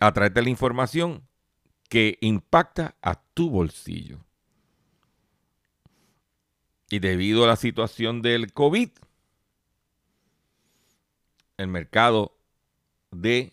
A 0.00 0.12
traerte 0.12 0.42
la 0.42 0.50
información 0.50 1.26
que 1.88 2.18
impacta 2.20 2.96
a 3.02 3.22
tu 3.34 3.50
bolsillo. 3.50 4.24
Y 6.90 6.98
debido 6.98 7.44
a 7.44 7.46
la 7.46 7.56
situación 7.56 8.22
del 8.22 8.52
COVID, 8.52 8.90
el 11.56 11.68
mercado 11.68 12.36
de 13.10 13.52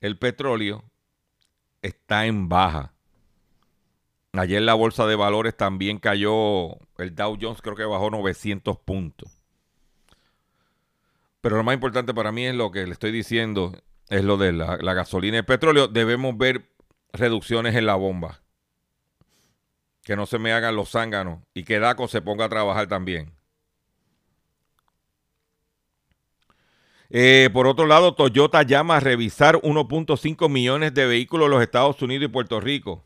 el 0.00 0.18
petróleo 0.18 0.84
está 1.82 2.26
en 2.26 2.48
baja. 2.48 2.93
Ayer 4.36 4.62
la 4.62 4.74
bolsa 4.74 5.06
de 5.06 5.14
valores 5.14 5.56
también 5.56 5.98
cayó, 5.98 6.76
el 6.98 7.14
Dow 7.14 7.38
Jones 7.40 7.62
creo 7.62 7.76
que 7.76 7.84
bajó 7.84 8.10
900 8.10 8.78
puntos. 8.78 9.30
Pero 11.40 11.56
lo 11.56 11.62
más 11.62 11.74
importante 11.74 12.12
para 12.12 12.32
mí 12.32 12.44
es 12.46 12.54
lo 12.54 12.72
que 12.72 12.84
le 12.84 12.92
estoy 12.92 13.12
diciendo, 13.12 13.72
es 14.08 14.24
lo 14.24 14.36
de 14.36 14.52
la, 14.52 14.76
gasolina 14.76 15.36
y 15.36 15.40
el 15.40 15.44
petróleo. 15.44 15.86
Debemos 15.86 16.36
ver 16.36 16.68
reducciones 17.12 17.76
en 17.76 17.86
la 17.86 17.94
bomba. 17.94 18.40
Que 20.02 20.16
no 20.16 20.26
se 20.26 20.38
me 20.38 20.52
hagan 20.52 20.74
los 20.74 20.90
zánganos 20.90 21.40
y 21.54 21.62
que 21.62 21.78
DACO 21.78 22.08
se 22.08 22.20
ponga 22.20 22.46
a 22.46 22.48
trabajar 22.48 22.88
también. 22.88 23.32
Eh, 27.10 27.50
por 27.52 27.68
otro 27.68 27.86
lado, 27.86 28.14
Toyota 28.14 28.62
llama 28.62 28.96
a 28.96 29.00
revisar 29.00 29.56
1.5 29.56 30.48
millones 30.48 30.92
de 30.92 31.06
vehículos 31.06 31.46
en 31.46 31.52
los 31.52 31.62
Estados 31.62 32.02
Unidos 32.02 32.24
y 32.24 32.28
Puerto 32.28 32.58
Rico. 32.60 33.04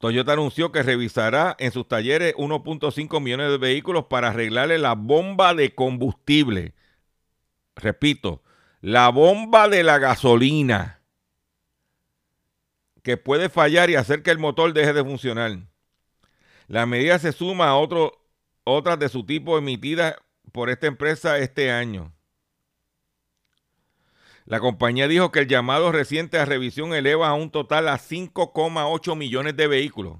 Toyota 0.00 0.32
anunció 0.32 0.72
que 0.72 0.82
revisará 0.82 1.54
en 1.58 1.72
sus 1.72 1.86
talleres 1.86 2.34
1.5 2.36 3.20
millones 3.20 3.50
de 3.50 3.58
vehículos 3.58 4.06
para 4.06 4.28
arreglarle 4.28 4.78
la 4.78 4.94
bomba 4.94 5.52
de 5.52 5.74
combustible. 5.74 6.72
Repito, 7.76 8.42
la 8.80 9.10
bomba 9.10 9.68
de 9.68 9.82
la 9.82 9.98
gasolina 9.98 11.02
que 13.02 13.18
puede 13.18 13.50
fallar 13.50 13.90
y 13.90 13.96
hacer 13.96 14.22
que 14.22 14.30
el 14.30 14.38
motor 14.38 14.72
deje 14.72 14.94
de 14.94 15.04
funcionar. 15.04 15.58
La 16.66 16.86
medida 16.86 17.18
se 17.18 17.32
suma 17.32 17.68
a 17.68 17.76
otro, 17.76 18.24
otras 18.64 18.98
de 18.98 19.10
su 19.10 19.26
tipo 19.26 19.58
emitidas 19.58 20.16
por 20.50 20.70
esta 20.70 20.86
empresa 20.86 21.36
este 21.36 21.70
año. 21.70 22.14
La 24.50 24.58
compañía 24.58 25.06
dijo 25.06 25.30
que 25.30 25.38
el 25.38 25.46
llamado 25.46 25.92
reciente 25.92 26.36
a 26.36 26.44
revisión 26.44 26.92
eleva 26.92 27.28
a 27.28 27.34
un 27.34 27.52
total 27.52 27.86
a 27.86 27.98
5,8 27.98 29.14
millones 29.14 29.56
de 29.56 29.68
vehículos, 29.68 30.18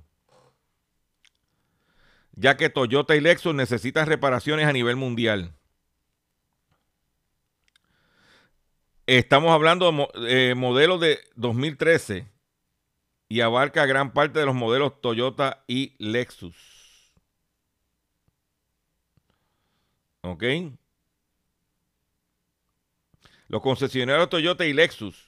ya 2.37 2.57
que 2.57 2.71
Toyota 2.71 3.17
y 3.17 3.21
Lexus 3.21 3.57
necesitan 3.57 4.07
reparaciones 4.07 4.69
a 4.69 4.73
nivel 4.73 4.95
mundial. 4.95 5.53
Estamos 9.09 9.51
hablando 9.51 9.91
de 10.15 10.51
eh, 10.51 10.55
modelos 10.55 11.01
de 11.01 11.19
2013 11.35 12.29
y 13.29 13.41
abarca 13.41 13.85
gran 13.85 14.13
parte 14.13 14.39
de 14.39 14.47
los 14.47 14.55
modelos 14.55 15.01
Toyota 15.01 15.65
y 15.67 15.97
Lexus. 15.99 16.55
¿Ok? 20.21 20.45
Los 23.51 23.61
concesionarios 23.63 24.31
Toyota 24.31 24.65
y 24.65 24.73
Lexus 24.73 25.27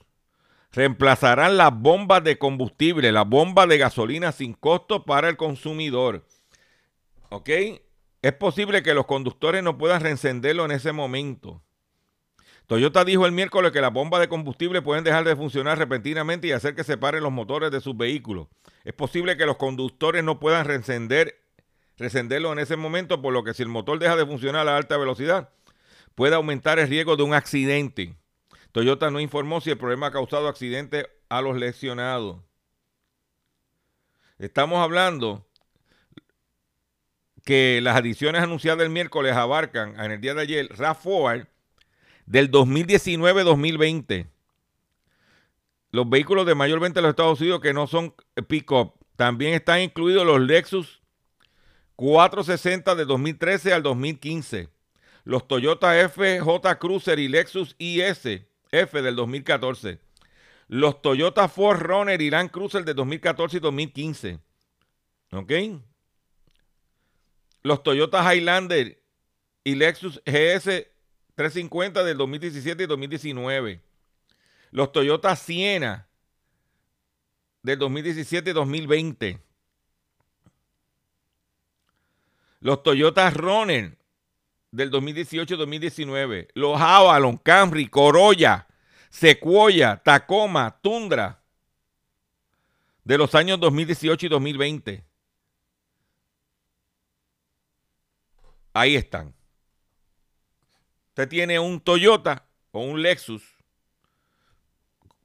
reemplazarán 0.70 1.56
las 1.56 1.76
bombas 1.76 2.22
de 2.22 2.38
combustible, 2.38 3.10
las 3.10 3.28
bombas 3.28 3.68
de 3.68 3.78
gasolina 3.78 4.30
sin 4.30 4.54
costo 4.54 5.04
para 5.04 5.28
el 5.28 5.36
consumidor. 5.36 6.24
¿Ok? 7.30 7.50
Es 8.22 8.32
posible 8.34 8.84
que 8.84 8.94
los 8.94 9.06
conductores 9.06 9.64
no 9.64 9.76
puedan 9.76 10.00
reencenderlo 10.00 10.64
en 10.64 10.70
ese 10.70 10.92
momento. 10.92 11.62
Toyota 12.68 13.04
dijo 13.04 13.26
el 13.26 13.32
miércoles 13.32 13.72
que 13.72 13.80
las 13.80 13.92
bombas 13.92 14.20
de 14.20 14.28
combustible 14.28 14.82
pueden 14.82 15.02
dejar 15.02 15.24
de 15.24 15.34
funcionar 15.34 15.76
repentinamente 15.76 16.46
y 16.46 16.52
hacer 16.52 16.76
que 16.76 16.84
se 16.84 16.96
paren 16.96 17.24
los 17.24 17.32
motores 17.32 17.72
de 17.72 17.80
sus 17.80 17.96
vehículos. 17.96 18.46
Es 18.84 18.92
posible 18.92 19.36
que 19.36 19.46
los 19.46 19.56
conductores 19.56 20.22
no 20.22 20.38
puedan 20.38 20.64
reencenderlo 20.64 22.52
en 22.52 22.58
ese 22.60 22.76
momento, 22.76 23.20
por 23.20 23.32
lo 23.32 23.42
que 23.42 23.52
si 23.52 23.64
el 23.64 23.68
motor 23.68 23.98
deja 23.98 24.14
de 24.14 24.24
funcionar 24.24 24.68
a 24.68 24.76
alta 24.76 24.96
velocidad, 24.96 25.50
puede 26.14 26.34
aumentar 26.34 26.78
el 26.78 26.88
riesgo 26.88 27.16
de 27.16 27.22
un 27.22 27.34
accidente. 27.34 28.16
Toyota 28.72 29.10
no 29.10 29.20
informó 29.20 29.60
si 29.60 29.70
el 29.70 29.78
problema 29.78 30.08
ha 30.08 30.12
causado 30.12 30.48
accidente 30.48 31.06
a 31.28 31.42
los 31.42 31.56
lesionados. 31.56 32.40
Estamos 34.38 34.78
hablando 34.78 35.46
que 37.44 37.80
las 37.82 37.96
adiciones 37.96 38.42
anunciadas 38.42 38.84
el 38.84 38.90
miércoles 38.90 39.34
abarcan 39.34 39.98
en 40.00 40.12
el 40.12 40.20
día 40.20 40.34
de 40.34 40.42
ayer 40.42 40.68
RAV4 40.70 41.46
del 42.26 42.50
2019-2020. 42.50 44.28
Los 45.90 46.08
vehículos 46.08 46.46
de 46.46 46.54
mayor 46.54 46.80
venta 46.80 47.00
en 47.00 47.04
los 47.04 47.10
Estados 47.10 47.40
Unidos 47.40 47.60
que 47.60 47.74
no 47.74 47.86
son 47.86 48.14
pick-up. 48.48 48.94
También 49.16 49.52
están 49.52 49.80
incluidos 49.80 50.24
los 50.24 50.40
Lexus 50.40 51.02
460 51.96 52.94
de 52.94 53.04
2013 53.04 53.74
al 53.74 53.82
2015 53.82 54.70
los 55.24 55.46
Toyota 55.46 55.92
FJ 56.08 56.78
Cruiser 56.78 57.18
y 57.18 57.28
Lexus 57.28 57.74
IS 57.78 58.42
F 58.70 59.02
del 59.02 59.16
2014, 59.16 60.00
los 60.68 61.02
Toyota 61.02 61.48
Ford 61.48 61.80
Runner 61.80 62.20
y 62.20 62.30
Land 62.30 62.50
Cruiser 62.50 62.84
del 62.84 62.96
2014 62.96 63.58
y 63.58 63.60
2015. 63.60 64.38
¿Ok? 65.32 65.52
Los 67.62 67.82
Toyota 67.82 68.34
Highlander 68.34 69.00
y 69.64 69.74
Lexus 69.74 70.20
GS 70.24 70.86
350 71.34 72.02
del 72.04 72.16
2017 72.16 72.84
y 72.84 72.86
2019. 72.86 73.80
Los 74.70 74.92
Toyota 74.92 75.36
Siena 75.36 76.08
del 77.62 77.78
2017 77.78 78.50
y 78.50 78.52
2020. 78.52 79.38
Los 82.60 82.82
Toyota 82.82 83.30
Runner 83.30 83.96
del 84.72 84.90
2018-2019, 84.90 86.48
los 86.54 86.80
Avalon, 86.80 87.36
Camry, 87.36 87.86
Corolla, 87.86 88.66
Sequoia, 89.10 90.02
Tacoma, 90.02 90.78
Tundra, 90.80 91.42
de 93.04 93.18
los 93.18 93.34
años 93.34 93.60
2018 93.60 94.26
y 94.26 94.28
2020. 94.28 95.04
Ahí 98.72 98.96
están. 98.96 99.34
Usted 101.08 101.28
tiene 101.28 101.58
un 101.58 101.78
Toyota 101.78 102.46
o 102.70 102.80
un 102.80 103.02
Lexus, 103.02 103.42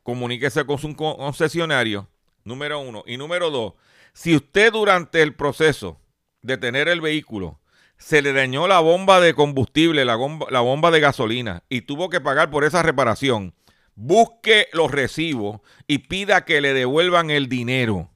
comuníquese 0.04 0.66
con 0.66 0.78
su 0.78 0.94
concesionario, 0.94 2.10
número 2.44 2.80
uno. 2.80 3.06
Y 3.08 3.16
número 3.16 3.50
dos, 3.50 3.76
si 4.12 4.36
usted 4.36 4.74
durante 4.74 5.22
el 5.22 5.34
proceso 5.34 6.02
de 6.42 6.58
tener 6.58 6.90
el 6.90 7.00
vehículo 7.00 7.62
se 7.98 8.22
le 8.22 8.34
dañó 8.34 8.68
la 8.68 8.80
bomba 8.80 9.20
de 9.20 9.34
combustible, 9.34 10.06
la 10.06 10.16
bomba, 10.16 10.48
la 10.50 10.62
bomba 10.62 10.92
de 10.92 11.00
gasolina 11.00 11.64
y 11.70 11.82
tuvo 11.82 12.10
que 12.10 12.22
pagar 12.22 12.50
por 12.52 12.64
esa 12.64 12.84
reparación, 12.84 13.54
busque 13.96 14.68
los 14.74 14.92
recibos 14.92 15.62
y 15.88 16.00
pida 16.00 16.46
que 16.46 16.62
le 16.62 16.74
devuelvan 16.74 17.30
el 17.30 17.50
dinero. 17.50 18.12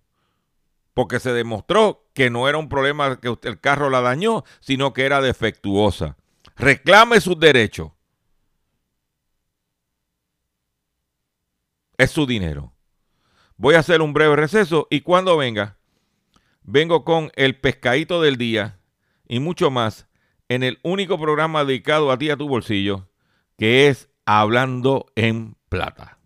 Porque 0.93 1.19
se 1.19 1.33
demostró 1.33 2.05
que 2.13 2.29
no 2.29 2.49
era 2.49 2.57
un 2.57 2.69
problema 2.69 3.19
que 3.19 3.35
el 3.43 3.59
carro 3.59 3.89
la 3.89 4.01
dañó, 4.01 4.43
sino 4.59 4.93
que 4.93 5.05
era 5.05 5.21
defectuosa. 5.21 6.17
Reclame 6.57 7.21
sus 7.21 7.39
derechos. 7.39 7.91
Es 11.97 12.11
su 12.11 12.25
dinero. 12.25 12.73
Voy 13.55 13.75
a 13.75 13.79
hacer 13.79 14.01
un 14.01 14.13
breve 14.13 14.35
receso 14.35 14.87
y 14.89 15.01
cuando 15.01 15.37
venga, 15.37 15.77
vengo 16.63 17.05
con 17.05 17.31
el 17.35 17.59
pescadito 17.59 18.21
del 18.21 18.37
día 18.37 18.80
y 19.31 19.39
mucho 19.39 19.71
más 19.71 20.07
en 20.49 20.61
el 20.61 20.79
único 20.83 21.17
programa 21.17 21.63
dedicado 21.63 22.11
a 22.11 22.17
ti 22.17 22.29
a 22.29 22.35
tu 22.35 22.49
bolsillo, 22.49 23.07
que 23.57 23.87
es 23.87 24.09
Hablando 24.25 25.05
en 25.15 25.55
Plata. 25.69 26.17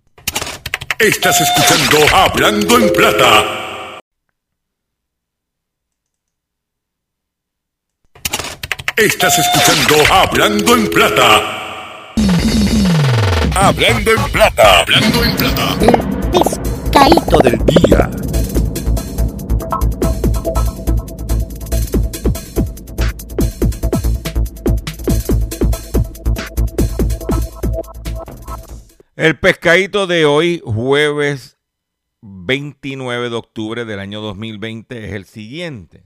Estás 0.97 1.39
escuchando 1.39 1.99
Hablando 2.15 2.79
en 2.79 2.91
Plata. 2.91 3.99
Estás 8.97 9.37
escuchando 9.37 10.11
Hablando 10.11 10.73
en 10.73 10.89
Plata. 10.89 12.11
Hablando 13.55 14.11
en 14.11 14.31
Plata. 14.31 14.79
Hablando 14.79 15.23
en 15.23 15.35
Plata. 15.35 15.77
El 15.79 16.31
pescadito 16.31 17.37
del 17.37 17.65
día. 17.67 17.84
El 29.15 29.39
pescadito 29.39 30.07
de 30.07 30.25
hoy, 30.25 30.61
jueves 30.65 31.57
29 32.19 33.29
de 33.29 33.35
octubre 33.37 33.85
del 33.85 33.99
año 33.99 34.19
2020, 34.19 35.05
es 35.05 35.13
el 35.13 35.23
siguiente. 35.23 36.03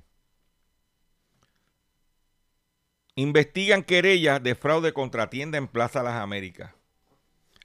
Investigan 3.16 3.82
querellas 3.82 4.44
de 4.44 4.54
fraude 4.54 4.94
contra 4.94 5.32
tienda 5.32 5.58
en 5.58 5.68
Plaza 5.68 6.04
Las 6.04 6.22
Américas. 6.22 6.76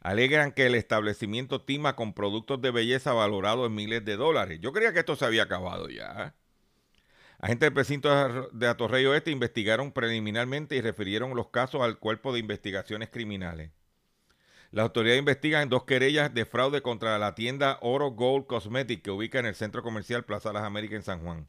Alegran 0.01 0.51
que 0.51 0.65
el 0.65 0.75
establecimiento 0.75 1.61
tima 1.61 1.95
con 1.95 2.15
productos 2.15 2.63
de 2.63 2.71
belleza 2.71 3.13
valorados 3.13 3.67
en 3.67 3.75
miles 3.75 4.03
de 4.03 4.17
dólares. 4.17 4.61
Yo 4.63 4.73
creía 4.73 4.95
que 4.95 5.01
esto 5.01 5.15
se 5.15 5.27
había 5.27 5.43
acabado 5.43 5.91
ya. 5.91 6.35
Agentes 7.39 7.67
del 7.67 7.75
precinto 7.75 8.49
de 8.51 8.67
Atorrey 8.67 9.05
Oeste 9.05 9.31
investigaron 9.31 9.93
preliminarmente 9.93 10.75
y 10.75 10.81
refirieron 10.81 11.37
los 11.37 11.51
casos 11.51 11.83
al 11.83 11.99
Cuerpo 11.99 12.33
de 12.33 12.39
Investigaciones 12.39 13.11
Criminales. 13.11 13.73
Las 14.75 14.83
autoridades 14.83 15.21
investigan 15.21 15.69
dos 15.69 15.85
querellas 15.85 16.35
de 16.35 16.45
fraude 16.45 16.83
contra 16.83 17.17
la 17.17 17.37
tienda 17.37 17.79
Oro 17.81 18.11
Gold 18.11 18.47
Cosmetic 18.47 19.03
que 19.03 19.13
ubica 19.13 19.39
en 19.39 19.47
el 19.47 19.55
centro 19.55 19.85
comercial 19.85 20.25
Plaza 20.25 20.53
Las 20.53 20.65
Américas 20.65 20.97
en 20.97 21.05
San 21.05 21.21
Juan. 21.21 21.47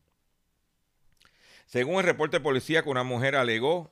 Según 1.66 1.96
el 1.96 2.04
reporte 2.04 2.38
de 2.38 2.44
policía, 2.44 2.84
una 2.86 3.02
mujer 3.02 3.36
alegó 3.36 3.92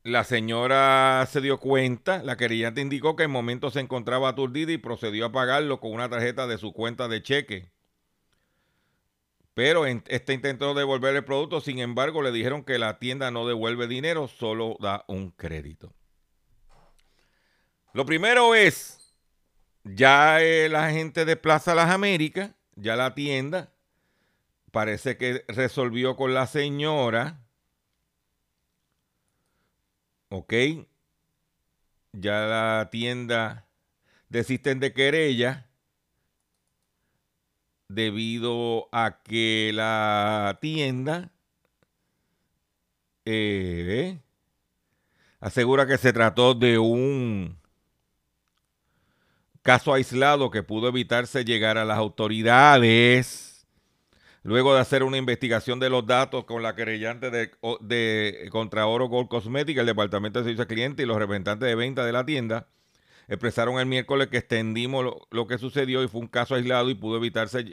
la 0.09 0.23
señora 0.23 1.25
se 1.29 1.41
dio 1.41 1.59
cuenta, 1.59 2.21
la 2.23 2.37
querellante 2.37 2.81
indicó 2.81 3.15
que 3.15 3.23
en 3.23 3.31
momento 3.31 3.71
se 3.71 3.79
encontraba 3.79 4.29
aturdida 4.29 4.71
y 4.71 4.77
procedió 4.77 5.25
a 5.25 5.31
pagarlo 5.31 5.79
con 5.79 5.93
una 5.93 6.09
tarjeta 6.09 6.47
de 6.47 6.57
su 6.57 6.73
cuenta 6.73 7.07
de 7.07 7.21
cheque. 7.21 7.71
Pero 9.53 9.85
este 9.85 10.33
intentó 10.33 10.73
devolver 10.73 11.15
el 11.15 11.25
producto, 11.25 11.61
sin 11.61 11.79
embargo 11.79 12.21
le 12.21 12.31
dijeron 12.31 12.63
que 12.63 12.77
la 12.77 12.97
tienda 12.99 13.29
no 13.31 13.47
devuelve 13.47 13.87
dinero, 13.87 14.27
solo 14.27 14.77
da 14.79 15.03
un 15.07 15.31
crédito. 15.31 15.93
Lo 17.93 18.05
primero 18.05 18.55
es, 18.55 19.13
ya 19.83 20.39
la 20.69 20.91
gente 20.91 21.25
de 21.25 21.35
Plaza 21.35 21.75
Las 21.75 21.89
Américas, 21.89 22.51
ya 22.75 22.95
la 22.95 23.15
tienda, 23.15 23.73
parece 24.71 25.17
que 25.17 25.43
resolvió 25.47 26.15
con 26.15 26.33
la 26.33 26.47
señora, 26.47 27.41
ok, 30.29 30.53
ya 32.13 32.45
la 32.45 32.89
tienda 32.91 33.67
desisten 34.29 34.79
de 34.79 34.93
querella 34.93 35.69
debido 37.87 38.87
a 38.91 39.21
que 39.23 39.71
la 39.73 40.59
tienda 40.61 41.31
eh, 43.25 44.19
asegura 45.39 45.87
que 45.87 45.97
se 45.97 46.13
trató 46.13 46.53
de 46.53 46.77
un 46.77 47.57
caso 49.61 49.93
aislado 49.93 50.51
que 50.51 50.63
pudo 50.63 50.87
evitarse 50.87 51.43
llegar 51.43 51.77
a 51.77 51.85
las 51.85 51.97
autoridades. 51.97 53.48
Luego 54.49 54.73
de 54.73 54.79
hacer 54.79 55.03
una 55.03 55.17
investigación 55.17 55.79
de 55.79 55.91
los 55.91 56.07
datos 56.07 56.45
con 56.45 56.63
la 56.63 56.75
querellante 56.75 57.29
de, 57.29 58.49
contra 58.49 58.87
Oro 58.87 59.07
Gold 59.07 59.27
Cosmética, 59.27 59.81
el 59.81 59.85
Departamento 59.85 60.39
de 60.39 60.45
Servicio 60.45 60.63
al 60.63 60.67
Cliente 60.67 61.03
y 61.03 61.05
los 61.05 61.19
representantes 61.19 61.69
de 61.69 61.75
venta 61.75 62.03
de 62.03 62.11
la 62.11 62.25
tienda, 62.25 62.67
expresaron 63.27 63.79
el 63.79 63.85
miércoles 63.85 64.29
que 64.29 64.39
extendimos 64.39 65.05
lo, 65.05 65.27
lo, 65.29 65.45
que 65.45 65.59
sucedió 65.59 66.03
y 66.03 66.07
fue 66.07 66.21
un 66.21 66.27
caso 66.27 66.55
aislado 66.55 66.89
y 66.89 66.95
pudo 66.95 67.17
evitarse 67.17 67.63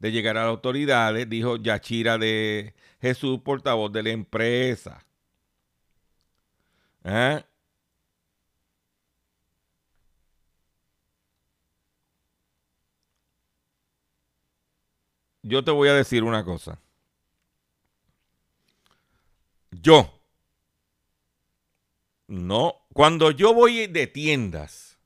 de 0.00 0.10
llegar 0.10 0.36
a 0.36 0.40
las 0.40 0.48
autoridades, 0.48 1.28
dijo 1.28 1.58
Yachira 1.58 2.18
de 2.18 2.74
Jesús, 3.00 3.38
portavoz 3.44 3.92
de 3.92 4.02
la 4.02 4.10
empresa. 4.10 5.06
¿Eh? 7.04 7.40
Yo 15.46 15.62
te 15.62 15.70
voy 15.70 15.88
a 15.88 15.94
decir 15.94 16.24
una 16.24 16.44
cosa. 16.44 16.80
Yo, 19.70 20.20
no, 22.26 22.86
cuando 22.92 23.30
yo 23.30 23.54
voy 23.54 23.86
de 23.86 24.08
tiendas, 24.08 24.98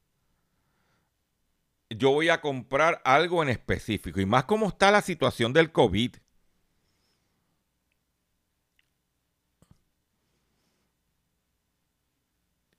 yo 1.90 2.12
voy 2.12 2.31
a 2.31 2.40
comprar 2.40 3.03
algo 3.05 3.42
en 3.42 3.50
específico, 3.50 4.18
y 4.18 4.24
más 4.24 4.44
como 4.44 4.68
está 4.68 4.90
la 4.90 5.03
situación 5.03 5.53
del 5.53 5.72
COVID. 5.72 6.16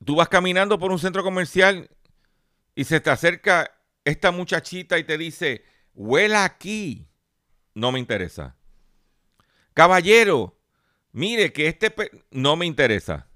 Tú 0.03 0.15
vas 0.15 0.29
caminando 0.29 0.79
por 0.79 0.91
un 0.91 0.97
centro 0.97 1.21
comercial 1.23 1.91
y 2.73 2.85
se 2.85 2.99
te 2.99 3.11
acerca 3.11 3.71
esta 4.03 4.31
muchachita 4.31 4.97
y 4.97 5.03
te 5.03 5.15
dice, 5.19 5.63
huela 5.93 6.43
aquí 6.43 7.10
no 7.73 7.91
me 7.91 7.99
interesa. 7.99 8.55
Caballero, 9.73 10.57
mire 11.11 11.53
que 11.53 11.67
este 11.67 11.93
no 12.31 12.55
me 12.55 12.65
interesa. 12.65 13.27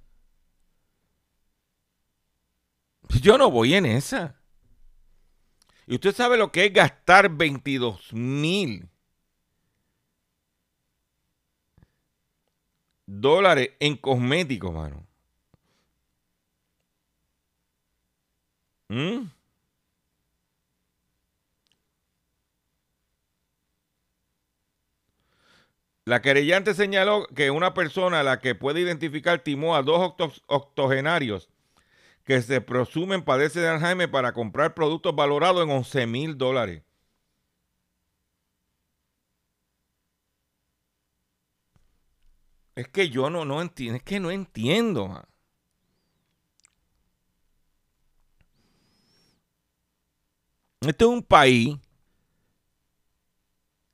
Yo 3.21 3.37
no 3.37 3.51
voy 3.51 3.75
en 3.75 3.85
esa. 3.85 4.39
Y 5.87 5.95
usted 5.95 6.13
sabe 6.13 6.37
lo 6.37 6.51
que 6.51 6.65
es 6.65 6.73
gastar 6.73 7.29
22 7.29 8.13
mil 8.13 8.89
dólares 13.05 13.71
en 13.79 13.95
cosméticos, 13.97 14.73
mano. 14.73 15.05
¿Mm? 18.89 19.34
La 26.05 26.21
querellante 26.21 26.75
señaló 26.75 27.25
que 27.35 27.49
una 27.49 27.73
persona 27.73 28.19
a 28.19 28.23
la 28.23 28.39
que 28.39 28.53
puede 28.53 28.79
identificar 28.81 29.39
timó 29.43 29.75
a 29.75 29.81
dos 29.81 30.13
octogenarios 30.47 31.49
que 32.25 32.41
se 32.41 32.61
presumen 32.61 33.23
padece 33.23 33.59
de 33.59 33.69
Alzheimer 33.69 34.09
para 34.11 34.33
comprar 34.33 34.75
productos 34.75 35.15
valorados 35.15 35.63
en 35.63 35.71
11 35.71 36.07
mil 36.07 36.37
dólares. 36.37 36.83
Es 42.75 42.87
que 42.89 43.09
yo 43.09 43.29
no, 43.29 43.45
no 43.45 43.61
entiendo, 43.61 43.97
es 43.97 44.03
que 44.03 44.19
no 44.19 44.31
entiendo. 44.31 45.25
Este 50.81 51.03
es 51.03 51.09
un 51.09 51.23
país 51.23 51.77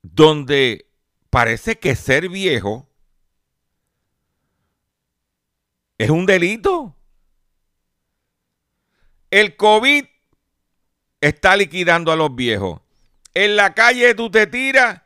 donde 0.01 0.90
parece 1.31 1.79
que 1.79 1.95
ser 1.95 2.29
viejo 2.29 2.87
es 5.97 6.09
un 6.11 6.25
delito. 6.25 6.95
El 9.31 9.55
COVID 9.55 10.05
está 11.21 11.55
liquidando 11.55 12.11
a 12.11 12.17
los 12.17 12.35
viejos. 12.35 12.81
En 13.33 13.55
la 13.55 13.73
calle 13.73 14.13
tú 14.13 14.29
te 14.29 14.45
tiras 14.45 15.01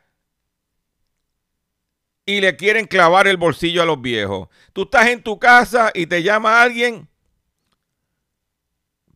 y 2.26 2.40
le 2.40 2.56
quieren 2.56 2.86
clavar 2.86 3.28
el 3.28 3.36
bolsillo 3.36 3.82
a 3.82 3.86
los 3.86 4.02
viejos. 4.02 4.48
Tú 4.72 4.82
estás 4.82 5.06
en 5.06 5.22
tu 5.22 5.38
casa 5.38 5.92
y 5.94 6.06
te 6.06 6.24
llama 6.24 6.60
alguien 6.60 7.08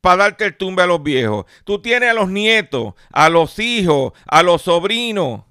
para 0.01 0.25
darte 0.25 0.45
el 0.45 0.57
tumbe 0.57 0.85
a 0.85 0.87
los 0.87 1.03
viejos. 1.03 1.45
Tú 1.65 1.83
tienes 1.83 2.11
a 2.11 2.15
los 2.15 2.29
nietos, 2.29 2.95
a 3.11 3.29
los 3.29 3.59
hijos, 3.59 4.13
a 4.27 4.45
los 4.45 4.63
sobrinos 4.63 5.50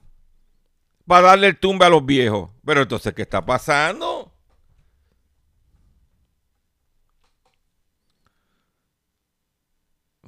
a 1.17 1.21
darle 1.21 1.47
el 1.47 1.59
tumbe 1.59 1.85
a 1.85 1.89
los 1.89 2.05
viejos. 2.05 2.51
Pero 2.63 2.83
entonces, 2.83 3.13
¿qué 3.13 3.23
está 3.23 3.45
pasando? 3.45 4.31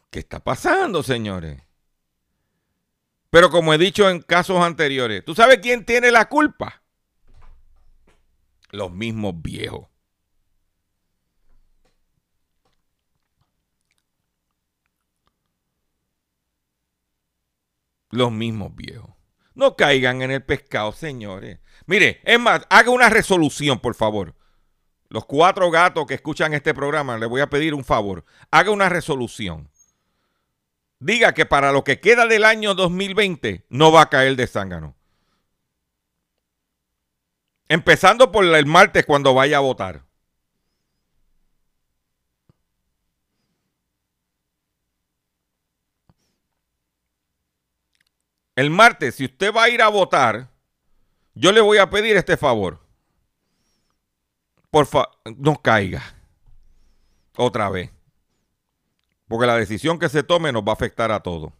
¿Qué 0.09 0.19
está 0.19 0.39
pasando, 0.43 1.03
señores? 1.03 1.61
Pero 3.29 3.49
como 3.49 3.73
he 3.73 3.77
dicho 3.77 4.09
en 4.09 4.21
casos 4.21 4.59
anteriores, 4.61 5.23
¿tú 5.23 5.33
sabes 5.33 5.59
quién 5.59 5.85
tiene 5.85 6.11
la 6.11 6.27
culpa? 6.27 6.83
Los 8.71 8.91
mismos 8.91 9.41
viejos. 9.41 9.87
Los 18.09 18.31
mismos 18.33 18.75
viejos. 18.75 19.20
No 19.53 19.75
caigan 19.75 20.21
en 20.21 20.31
el 20.31 20.43
pescado, 20.43 20.91
señores. 20.91 21.59
Mire, 21.85 22.21
es 22.23 22.39
más, 22.39 22.65
haga 22.69 22.89
una 22.91 23.09
resolución, 23.09 23.79
por 23.79 23.95
favor. 23.95 24.35
Los 25.09 25.25
cuatro 25.25 25.69
gatos 25.71 26.05
que 26.05 26.13
escuchan 26.13 26.53
este 26.53 26.73
programa, 26.73 27.17
les 27.17 27.27
voy 27.27 27.41
a 27.41 27.49
pedir 27.49 27.73
un 27.73 27.83
favor. 27.83 28.23
Haga 28.49 28.71
una 28.71 28.87
resolución. 28.87 29.69
Diga 30.99 31.33
que 31.33 31.45
para 31.45 31.71
lo 31.71 31.83
que 31.83 31.99
queda 31.99 32.27
del 32.27 32.45
año 32.45 32.75
2020 32.75 33.65
no 33.69 33.91
va 33.91 34.03
a 34.03 34.09
caer 34.09 34.35
de 34.35 34.47
zángano. 34.47 34.95
Empezando 37.67 38.31
por 38.31 38.45
el 38.45 38.65
martes 38.65 39.05
cuando 39.05 39.33
vaya 39.33 39.57
a 39.57 39.61
votar. 39.61 40.05
El 48.55 48.69
martes, 48.69 49.15
si 49.15 49.25
usted 49.25 49.53
va 49.53 49.63
a 49.63 49.69
ir 49.69 49.81
a 49.81 49.87
votar, 49.87 50.49
yo 51.33 51.51
le 51.51 51.61
voy 51.61 51.77
a 51.77 51.89
pedir 51.89 52.17
este 52.17 52.37
favor. 52.37 52.79
Por 54.69 54.85
favor, 54.85 55.09
no 55.37 55.61
caiga 55.61 56.03
otra 57.37 57.69
vez. 57.69 57.91
Porque 59.27 59.47
la 59.47 59.55
decisión 59.55 59.97
que 59.97 60.09
se 60.09 60.23
tome 60.23 60.51
nos 60.51 60.63
va 60.63 60.71
a 60.71 60.73
afectar 60.73 61.11
a 61.11 61.21
todos. 61.21 61.53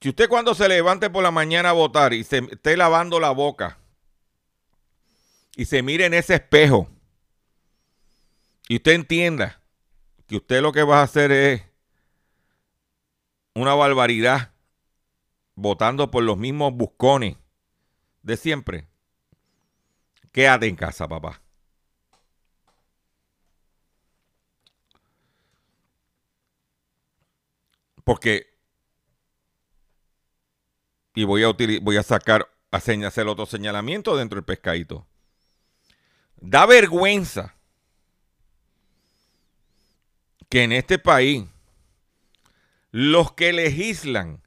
Si 0.00 0.10
usted 0.10 0.28
cuando 0.28 0.54
se 0.54 0.68
levante 0.68 1.08
por 1.08 1.22
la 1.22 1.30
mañana 1.30 1.70
a 1.70 1.72
votar 1.72 2.12
y 2.12 2.24
se 2.24 2.38
esté 2.50 2.76
lavando 2.76 3.18
la 3.18 3.30
boca 3.30 3.78
y 5.56 5.64
se 5.64 5.82
mire 5.82 6.04
en 6.04 6.12
ese 6.12 6.34
espejo 6.34 6.90
y 8.68 8.76
usted 8.76 8.92
entienda 8.92 9.62
que 10.26 10.36
usted 10.36 10.60
lo 10.60 10.72
que 10.72 10.82
va 10.82 11.00
a 11.00 11.04
hacer 11.04 11.32
es 11.32 11.62
una 13.54 13.74
barbaridad 13.74 14.52
votando 15.54 16.10
por 16.10 16.24
los 16.24 16.36
mismos 16.36 16.74
buscones 16.74 17.36
de 18.22 18.36
siempre, 18.36 18.88
quédate 20.32 20.66
en 20.66 20.76
casa, 20.76 21.06
papá. 21.06 21.40
Porque, 28.02 28.46
y 31.14 31.24
voy 31.24 31.44
a, 31.44 31.54
voy 31.80 31.96
a 31.96 32.02
sacar, 32.02 32.48
a 32.70 32.76
hacer 32.76 33.26
otro 33.28 33.46
señalamiento 33.46 34.16
dentro 34.16 34.36
del 34.36 34.44
pescadito. 34.44 35.06
Da 36.36 36.66
vergüenza 36.66 37.54
que 40.50 40.64
en 40.64 40.72
este 40.72 40.98
país 40.98 41.44
los 42.94 43.32
que 43.32 43.52
legislan, 43.52 44.40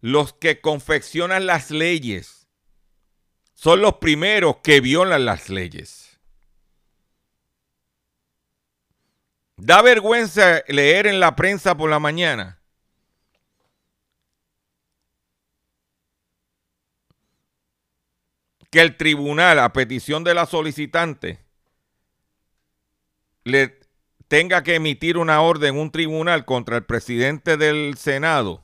los 0.00 0.32
que 0.32 0.60
confeccionan 0.60 1.46
las 1.46 1.72
leyes, 1.72 2.46
son 3.54 3.82
los 3.82 3.94
primeros 3.94 4.58
que 4.58 4.80
violan 4.80 5.24
las 5.24 5.48
leyes. 5.48 6.20
Da 9.56 9.82
vergüenza 9.82 10.62
leer 10.68 11.08
en 11.08 11.18
la 11.18 11.34
prensa 11.34 11.76
por 11.76 11.90
la 11.90 11.98
mañana 11.98 12.60
que 18.70 18.80
el 18.80 18.96
tribunal, 18.96 19.58
a 19.58 19.72
petición 19.72 20.22
de 20.22 20.34
la 20.34 20.46
solicitante, 20.46 21.40
le 23.42 23.77
tenga 24.28 24.62
que 24.62 24.76
emitir 24.76 25.16
una 25.16 25.40
orden, 25.40 25.76
un 25.76 25.90
tribunal 25.90 26.44
contra 26.44 26.76
el 26.76 26.84
presidente 26.84 27.56
del 27.56 27.96
Senado 27.96 28.62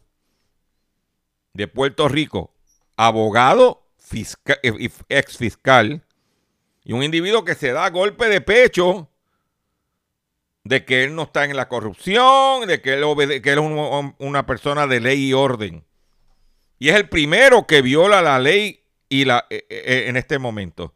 de 1.55 1.69
Puerto 1.69 2.09
Rico, 2.09 2.53
abogado, 2.97 3.83
eh, 4.13 4.91
ex 5.09 5.39
fiscal, 5.39 6.05
y 6.85 6.93
un 6.93 7.03
individuo 7.03 7.45
que 7.45 7.55
se 7.55 7.73
da 7.73 7.89
golpe 7.91 8.29
de 8.29 8.41
pecho 8.41 9.09
de 10.65 10.85
que 10.85 11.05
él 11.05 11.15
no 11.15 11.23
está 11.23 11.45
en 11.45 11.57
la 11.57 11.69
corrupción, 11.69 12.67
de 12.67 12.81
que 12.81 12.95
él, 12.95 13.43
que 13.43 13.53
él 13.53 13.59
es 13.59 14.15
una 14.19 14.47
persona 14.47 14.87
de 14.87 15.01
ley 15.01 15.29
y 15.29 15.33
orden. 15.33 15.85
Y 16.79 16.89
es 16.89 16.97
el 16.97 17.09
primero 17.09 17.67
que 17.67 17.83
viola 17.83 18.21
la 18.21 18.39
ley 18.39 18.83
y 19.09 19.25
la, 19.25 19.47
eh, 19.51 19.65
eh, 19.69 20.05
en 20.09 20.17
este 20.17 20.39
momento. 20.39 20.95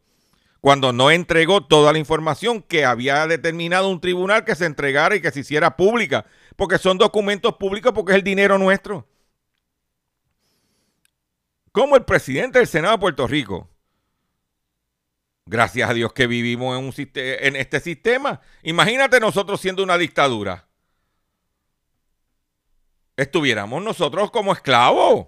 Cuando 0.61 0.91
no 0.91 1.09
entregó 1.09 1.65
toda 1.65 1.93
la 1.93 1.99
información 1.99 2.61
que 2.61 2.83
había 2.83 3.25
determinado 3.27 3.89
un 3.89 4.01
tribunal 4.01 4.43
que 4.43 4.55
se 4.55 4.65
entregara 4.65 5.15
y 5.15 5.21
que 5.21 5.31
se 5.31 5.39
hiciera 5.39 5.77
pública, 5.77 6.25
porque 6.57 6.77
son 6.77 6.97
documentos 6.97 7.55
públicos, 7.55 7.93
porque 7.93 8.11
es 8.11 8.17
el 8.17 8.23
dinero 8.23 8.57
nuestro. 8.57 9.07
Como 11.71 11.95
el 11.95 12.03
presidente 12.03 12.59
del 12.59 12.67
Senado 12.67 12.95
de 12.95 12.99
Puerto 12.99 13.25
Rico, 13.27 13.69
gracias 15.45 15.89
a 15.89 15.93
Dios 15.93 16.11
que 16.11 16.27
vivimos 16.27 16.77
en, 16.97 17.55
este 17.55 17.79
sistema, 17.79 18.41
imagínate 18.63 19.19
nosotros 19.19 19.61
siendo 19.61 19.81
una 19.81 19.97
dictadura. 19.97 20.67
Estuviéramos 23.15 23.81
nosotros 23.81 24.31
como 24.31 24.51
esclavos. 24.51 25.27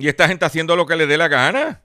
Y 0.00 0.08
esta 0.08 0.26
gente 0.26 0.44
haciendo 0.44 0.76
lo 0.76 0.86
que 0.86 0.96
le 0.96 1.06
dé 1.06 1.18
la 1.18 1.28
gana. 1.28 1.82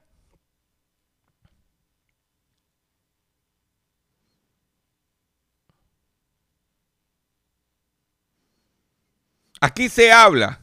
Aquí 9.60 9.90
se 9.90 10.12
habla 10.12 10.62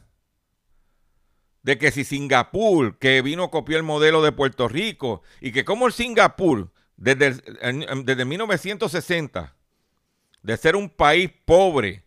de 1.61 1.77
que 1.77 1.91
si 1.91 2.03
Singapur, 2.03 2.97
que 2.99 3.21
vino 3.21 3.43
a 3.43 3.51
copiar 3.51 3.77
el 3.77 3.83
modelo 3.83 4.21
de 4.21 4.31
Puerto 4.31 4.67
Rico, 4.67 5.23
y 5.41 5.51
que 5.51 5.65
como 5.65 5.87
el 5.87 5.93
Singapur, 5.93 6.71
desde, 6.97 7.31
desde 8.03 8.25
1960, 8.25 9.55
de 10.41 10.57
ser 10.57 10.75
un 10.75 10.89
país 10.89 11.31
pobre, 11.45 12.02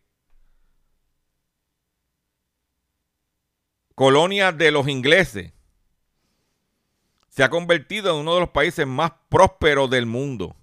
colonia 3.96 4.52
de 4.52 4.70
los 4.70 4.86
ingleses, 4.86 5.52
se 7.30 7.42
ha 7.42 7.50
convertido 7.50 8.12
en 8.12 8.20
uno 8.20 8.34
de 8.34 8.40
los 8.40 8.50
países 8.50 8.86
más 8.86 9.10
prósperos 9.28 9.90
del 9.90 10.06
mundo. 10.06 10.54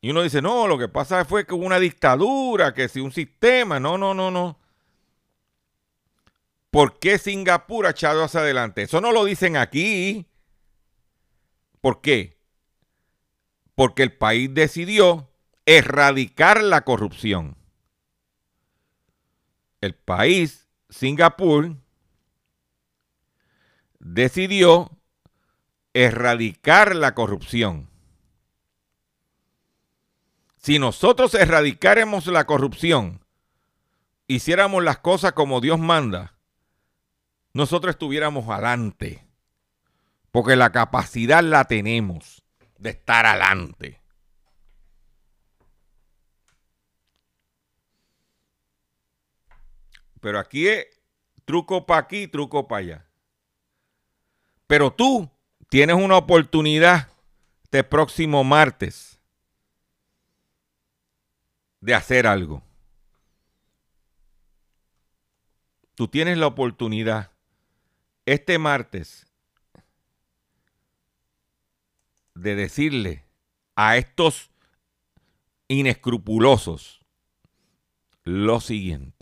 Y 0.00 0.10
uno 0.10 0.22
dice, 0.22 0.42
no, 0.42 0.66
lo 0.66 0.76
que 0.76 0.88
pasa 0.88 1.24
fue 1.24 1.46
que 1.46 1.54
hubo 1.54 1.64
una 1.64 1.78
dictadura, 1.78 2.74
que 2.74 2.88
si 2.88 3.00
un 3.00 3.12
sistema, 3.12 3.78
no, 3.78 3.96
no, 3.96 4.12
no, 4.12 4.32
no. 4.32 4.58
¿Por 6.70 6.98
qué 6.98 7.16
Singapur 7.18 7.86
ha 7.86 7.90
echado 7.90 8.24
hacia 8.24 8.40
adelante? 8.40 8.82
Eso 8.82 9.00
no 9.00 9.12
lo 9.12 9.24
dicen 9.24 9.56
aquí. 9.56 10.26
¿Por 11.80 12.00
qué? 12.00 12.40
Porque 13.76 14.02
el 14.02 14.12
país 14.16 14.52
decidió 14.52 15.30
erradicar 15.64 16.60
la 16.62 16.82
corrupción. 16.82 17.56
El 19.80 19.94
país 19.94 20.61
Singapur 20.92 21.74
decidió 23.98 24.90
erradicar 25.94 26.94
la 26.94 27.14
corrupción. 27.14 27.88
Si 30.58 30.78
nosotros 30.78 31.34
erradicáramos 31.34 32.26
la 32.26 32.44
corrupción, 32.44 33.24
hiciéramos 34.26 34.84
las 34.84 34.98
cosas 34.98 35.32
como 35.32 35.62
Dios 35.62 35.78
manda, 35.78 36.36
nosotros 37.54 37.94
estuviéramos 37.94 38.46
adelante. 38.50 39.26
Porque 40.30 40.56
la 40.56 40.72
capacidad 40.72 41.42
la 41.42 41.64
tenemos 41.64 42.42
de 42.78 42.90
estar 42.90 43.24
adelante. 43.24 44.01
Pero 50.22 50.38
aquí 50.38 50.68
es 50.68 50.86
truco 51.44 51.84
para 51.84 52.00
aquí, 52.00 52.28
truco 52.28 52.68
para 52.68 52.78
allá. 52.78 53.06
Pero 54.68 54.92
tú 54.92 55.28
tienes 55.68 55.96
una 55.96 56.16
oportunidad 56.16 57.08
este 57.64 57.82
próximo 57.82 58.44
martes 58.44 59.18
de 61.80 61.94
hacer 61.94 62.28
algo. 62.28 62.62
Tú 65.96 66.06
tienes 66.06 66.38
la 66.38 66.46
oportunidad 66.46 67.32
este 68.24 68.58
martes 68.58 69.26
de 72.34 72.54
decirle 72.54 73.24
a 73.74 73.96
estos 73.96 74.50
inescrupulosos 75.66 77.00
lo 78.22 78.60
siguiente. 78.60 79.21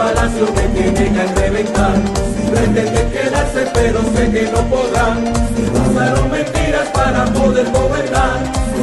¡Es 0.00 0.06
fuera 0.06 0.22
que 0.22 0.30
palacio 0.30 0.46
me 0.54 0.62
tienen 0.80 1.18
al 1.18 1.28
reventar. 1.36 1.98
Pretenden 2.50 3.10
quedarse 3.10 3.66
pero 3.74 4.00
sé 4.14 4.30
que 4.30 4.50
no 4.50 4.62
podrán. 4.70 5.32
Usaron 5.90 6.30
mentiras 6.30 6.88
para 6.94 7.24
poder 7.26 7.66
gobernar. 7.70 8.40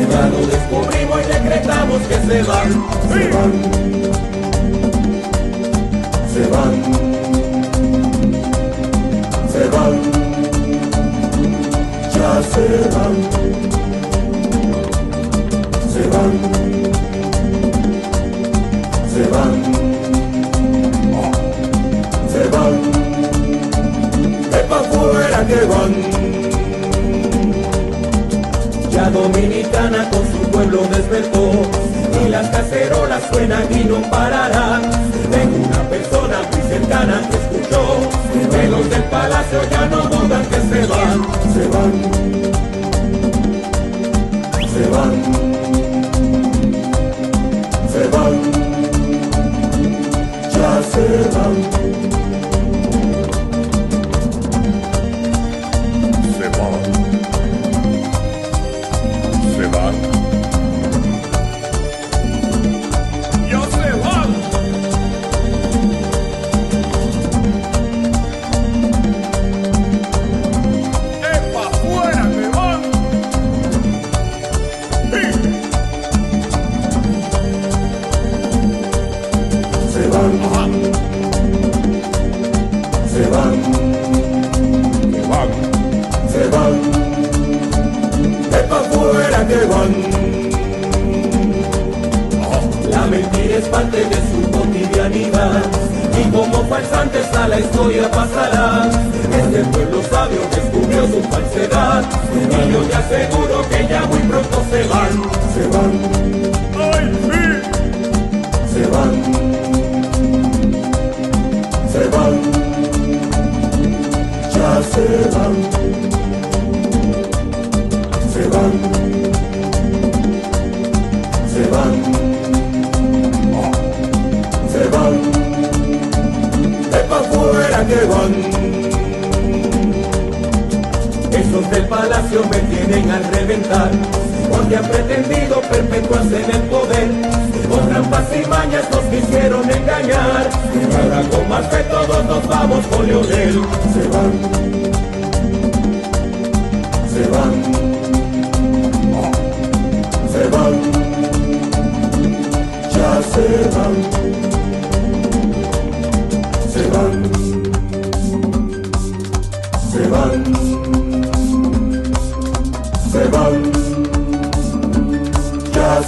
Ya 0.09 0.27
lo 0.27 0.45
descubrimos 0.45 1.21
y 1.21 1.25
decretamos 1.25 2.01
que 2.03 2.15
se 2.15 2.43
van. 2.43 2.69
Se 3.09 3.29
van. 3.33 3.51
Se 6.33 6.47
van. 6.47 6.73
Se 9.51 9.63
van. 9.69 9.95
Ya 12.13 12.31
se 12.43 12.65
van. 12.95 13.15
Se 15.91 16.01
van. 16.09 16.31
Se 19.13 19.23
van. 19.29 19.86
Fuera 24.97 25.45
que 25.45 25.65
van. 25.65 25.93
Ya 28.91 29.09
Dominicana 29.09 30.09
con 30.09 30.23
su 30.31 30.39
pueblo 30.51 30.81
despertó 30.89 31.51
y 32.23 32.29
las 32.29 32.49
cacerolas 32.49 33.23
suenan 33.31 33.65
y 33.71 33.83
no 33.83 34.01
pararán. 34.09 34.81
Tengo 35.31 35.57
una 35.67 35.89
persona 35.89 36.37
muy 36.51 36.61
cercana 36.69 37.21
que 37.29 37.37
escuchó 37.37 37.81
que 38.51 38.67
los 38.67 38.89
del 38.89 39.03
palacio 39.03 39.59
ya 39.69 39.85
no 39.87 40.01
dudan 40.03 40.45
que 40.45 40.55
se 40.55 40.87
van, 40.87 41.17
se 41.53 41.67
van, 41.73 41.91
se 44.73 44.83
van, 44.93 45.11
se 47.91 48.07
van, 48.07 48.33
ya 50.53 50.71
se 50.91 51.03
van. 51.37 52.06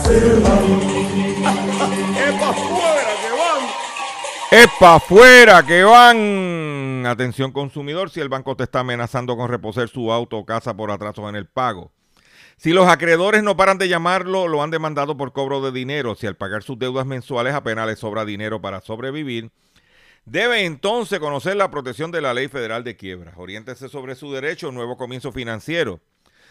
Ya 0.09 0.19
se 0.19 0.39
van. 0.39 1.93
¡Epa, 2.17 2.53
fuera 2.53 3.13
que 3.21 3.31
van! 3.31 3.69
¡Epa, 4.51 4.95
afuera 4.95 5.63
que 5.65 5.83
van! 5.83 7.05
Atención 7.05 7.51
consumidor, 7.51 8.09
si 8.09 8.19
el 8.19 8.29
banco 8.29 8.55
te 8.55 8.63
está 8.63 8.81
amenazando 8.81 9.37
con 9.37 9.49
reposer 9.49 9.89
su 9.89 10.11
auto 10.11 10.37
o 10.37 10.45
casa 10.45 10.75
por 10.75 10.91
atrasos 10.91 11.27
en 11.29 11.35
el 11.35 11.47
pago. 11.47 11.91
Si 12.57 12.73
los 12.73 12.89
acreedores 12.89 13.41
no 13.41 13.55
paran 13.55 13.77
de 13.77 13.87
llamarlo, 13.87 14.47
lo 14.49 14.61
han 14.61 14.69
demandado 14.69 15.15
por 15.15 15.31
cobro 15.31 15.61
de 15.61 15.71
dinero. 15.71 16.15
Si 16.15 16.27
al 16.27 16.35
pagar 16.35 16.61
sus 16.61 16.77
deudas 16.77 17.05
mensuales 17.05 17.53
apenas 17.53 17.87
le 17.87 17.95
sobra 17.95 18.25
dinero 18.25 18.61
para 18.61 18.81
sobrevivir, 18.81 19.51
debe 20.25 20.65
entonces 20.65 21.19
conocer 21.19 21.55
la 21.55 21.71
protección 21.71 22.11
de 22.11 22.19
la 22.19 22.33
ley 22.33 22.49
federal 22.49 22.83
de 22.83 22.97
quiebras. 22.97 23.35
Oriéntese 23.37 23.87
sobre 23.87 24.15
su 24.15 24.33
derecho, 24.33 24.73
nuevo 24.73 24.97
comienzo 24.97 25.31
financiero. 25.31 26.01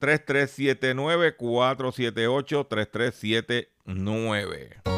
478 0.00 2.64
3379 2.64 4.97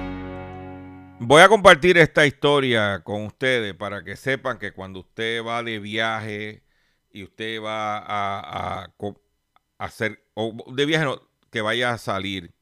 Voy 1.23 1.43
a 1.43 1.49
compartir 1.49 1.99
esta 1.99 2.25
historia 2.25 3.03
con 3.03 3.25
ustedes 3.25 3.75
para 3.75 4.03
que 4.03 4.15
sepan 4.15 4.57
que 4.57 4.73
cuando 4.73 5.01
usted 5.01 5.45
va 5.45 5.61
de 5.61 5.77
viaje 5.77 6.63
y 7.11 7.23
usted 7.23 7.61
va 7.61 7.99
a, 7.99 8.91
hacer, 9.77 10.25
o 10.33 10.73
de 10.73 10.85
viaje 10.87 11.05
no, 11.05 11.21
que 11.51 11.61
vaya 11.61 11.93
a 11.93 11.99
salir 11.99 12.55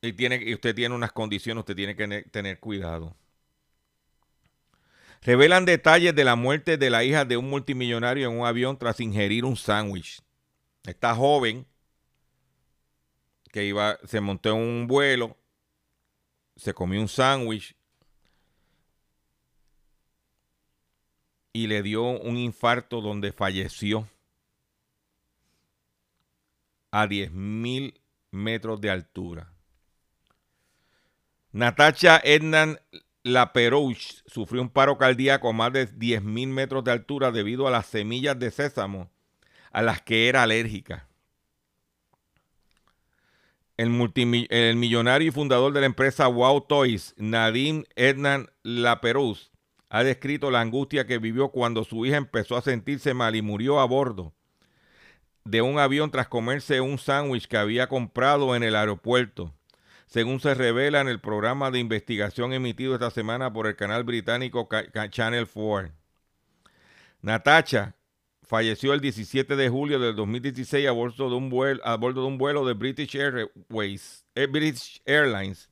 y, 0.00 0.12
tiene, 0.12 0.42
y 0.44 0.54
usted 0.54 0.74
tiene 0.74 0.92
unas 0.92 1.12
condiciones, 1.12 1.60
usted 1.60 1.76
tiene 1.76 1.94
que 1.94 2.08
ne- 2.08 2.22
tener 2.24 2.58
cuidado. 2.58 3.14
Revelan 5.20 5.64
detalles 5.64 6.16
de 6.16 6.24
la 6.24 6.34
muerte 6.34 6.78
de 6.78 6.90
la 6.90 7.04
hija 7.04 7.24
de 7.24 7.36
un 7.36 7.48
multimillonario 7.48 8.28
en 8.28 8.40
un 8.40 8.44
avión 8.44 8.76
tras 8.76 8.98
ingerir 8.98 9.44
un 9.44 9.54
sándwich. 9.54 10.20
Esta 10.82 11.14
joven 11.14 11.64
que 13.52 13.66
iba, 13.66 14.00
se 14.02 14.20
montó 14.20 14.48
en 14.48 14.56
un 14.56 14.86
vuelo, 14.88 15.36
se 16.62 16.74
comió 16.74 17.00
un 17.00 17.08
sándwich 17.08 17.74
y 21.52 21.66
le 21.66 21.82
dio 21.82 22.04
un 22.04 22.36
infarto 22.36 23.00
donde 23.00 23.32
falleció 23.32 24.08
a 26.92 27.06
10.000 27.06 28.00
metros 28.30 28.80
de 28.80 28.90
altura. 28.90 29.52
Natacha 31.50 32.20
Ednan 32.22 32.78
Laperouche 33.24 34.22
sufrió 34.26 34.62
un 34.62 34.70
paro 34.70 34.96
cardíaco 34.98 35.48
a 35.48 35.52
más 35.52 35.72
de 35.72 35.88
10.000 35.88 36.46
metros 36.46 36.84
de 36.84 36.92
altura 36.92 37.32
debido 37.32 37.66
a 37.66 37.72
las 37.72 37.86
semillas 37.86 38.38
de 38.38 38.52
sésamo 38.52 39.10
a 39.72 39.82
las 39.82 40.00
que 40.00 40.28
era 40.28 40.44
alérgica. 40.44 41.08
El, 43.76 43.90
millonario 44.76 45.28
y 45.28 45.30
fundador 45.30 45.72
de 45.72 45.80
la 45.80 45.86
empresa 45.86 46.26
Wow 46.26 46.62
Toys, 46.62 47.14
Nadim 47.16 47.84
Ednan 47.96 48.48
Laperouse, 48.62 49.50
ha 49.88 50.04
descrito 50.04 50.50
la 50.50 50.60
angustia 50.60 51.06
que 51.06 51.18
vivió 51.18 51.48
cuando 51.48 51.84
su 51.84 52.06
hija 52.06 52.16
empezó 52.16 52.56
a 52.56 52.62
sentirse 52.62 53.14
mal 53.14 53.34
y 53.34 53.42
murió 53.42 53.80
a 53.80 53.84
bordo 53.86 54.34
de 55.44 55.62
un 55.62 55.78
avión 55.78 56.10
tras 56.10 56.28
comerse 56.28 56.80
un 56.80 56.98
sándwich 56.98 57.48
que 57.48 57.56
había 57.56 57.88
comprado 57.88 58.54
en 58.54 58.62
el 58.62 58.76
aeropuerto 58.76 59.52
según 60.12 60.40
se 60.40 60.52
revela 60.52 61.00
en 61.00 61.08
el 61.08 61.20
programa 61.20 61.70
de 61.70 61.78
investigación 61.78 62.52
emitido 62.52 62.92
esta 62.92 63.10
semana 63.10 63.50
por 63.50 63.66
el 63.66 63.76
canal 63.76 64.04
británico 64.04 64.68
Channel 65.08 65.48
4. 65.48 65.90
Natacha 67.22 67.94
falleció 68.52 68.92
el 68.92 69.00
17 69.00 69.56
de 69.56 69.70
julio 69.70 69.98
del 69.98 70.14
2016 70.14 70.86
a 70.86 70.92
bordo 70.92 71.30
de 71.30 71.36
un 71.36 71.48
vuelo, 71.48 71.80
a 71.86 71.96
bordo 71.96 72.20
de, 72.20 72.26
un 72.26 72.36
vuelo 72.36 72.66
de 72.66 72.74
British 72.74 73.16
Airways, 73.16 74.26
eh, 74.34 74.46
British 74.46 75.00
Airlines 75.06 75.70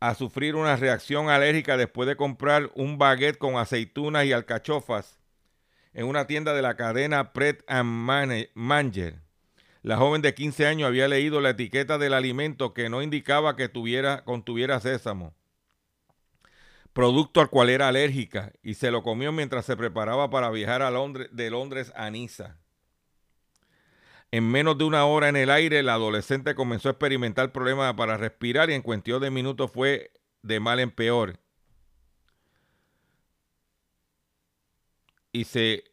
a 0.00 0.16
sufrir 0.16 0.56
una 0.56 0.74
reacción 0.74 1.30
alérgica 1.30 1.76
después 1.76 2.08
de 2.08 2.16
comprar 2.16 2.72
un 2.74 2.98
baguette 2.98 3.38
con 3.38 3.56
aceitunas 3.56 4.24
y 4.24 4.32
alcachofas 4.32 5.20
en 5.94 6.06
una 6.06 6.26
tienda 6.26 6.54
de 6.54 6.62
la 6.62 6.74
cadena 6.74 7.32
Pret 7.32 7.64
Manger. 7.70 9.20
La 9.82 9.96
joven 9.96 10.22
de 10.22 10.34
15 10.34 10.66
años 10.66 10.88
había 10.88 11.06
leído 11.06 11.40
la 11.40 11.50
etiqueta 11.50 11.98
del 11.98 12.14
alimento 12.14 12.74
que 12.74 12.88
no 12.88 13.00
indicaba 13.00 13.54
que 13.54 13.68
tuviera, 13.68 14.24
contuviera 14.24 14.80
sésamo, 14.80 15.36
producto 17.00 17.40
al 17.40 17.48
cual 17.48 17.70
era 17.70 17.88
alérgica, 17.88 18.52
y 18.62 18.74
se 18.74 18.90
lo 18.90 19.02
comió 19.02 19.32
mientras 19.32 19.64
se 19.64 19.74
preparaba 19.74 20.28
para 20.28 20.50
viajar 20.50 20.82
a 20.82 20.90
Londres, 20.90 21.30
de 21.32 21.48
Londres 21.48 21.94
a 21.96 22.10
Niza. 22.10 22.58
En 24.30 24.44
menos 24.46 24.76
de 24.76 24.84
una 24.84 25.06
hora 25.06 25.30
en 25.30 25.36
el 25.36 25.48
aire, 25.48 25.82
la 25.82 25.94
adolescente 25.94 26.54
comenzó 26.54 26.88
a 26.88 26.92
experimentar 26.92 27.52
problemas 27.52 27.94
para 27.94 28.18
respirar 28.18 28.68
y 28.68 28.74
en 28.74 28.82
cuestión 28.82 29.22
de 29.22 29.30
minutos 29.30 29.72
fue 29.72 30.12
de 30.42 30.60
mal 30.60 30.78
en 30.78 30.90
peor. 30.90 31.40
Y 35.32 35.44
se 35.44 35.84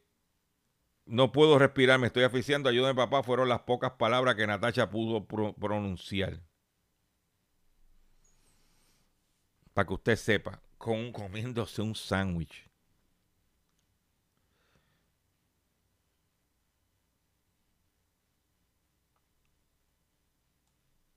no 1.05 1.31
puedo 1.31 1.57
respirar, 1.57 1.99
me 1.99 2.07
estoy 2.07 2.23
asfixiando, 2.23 2.67
ayúdame 2.67 2.95
papá, 2.95 3.23
fueron 3.23 3.47
las 3.47 3.61
pocas 3.61 3.91
palabras 3.93 4.35
que 4.35 4.45
Natacha 4.45 4.89
pudo 4.89 5.25
pronunciar. 5.25 6.41
Para 9.73 9.87
que 9.87 9.93
usted 9.93 10.15
sepa, 10.17 10.61
con, 10.77 11.11
comiéndose 11.11 11.81
un 11.81 11.95
sándwich. 11.95 12.67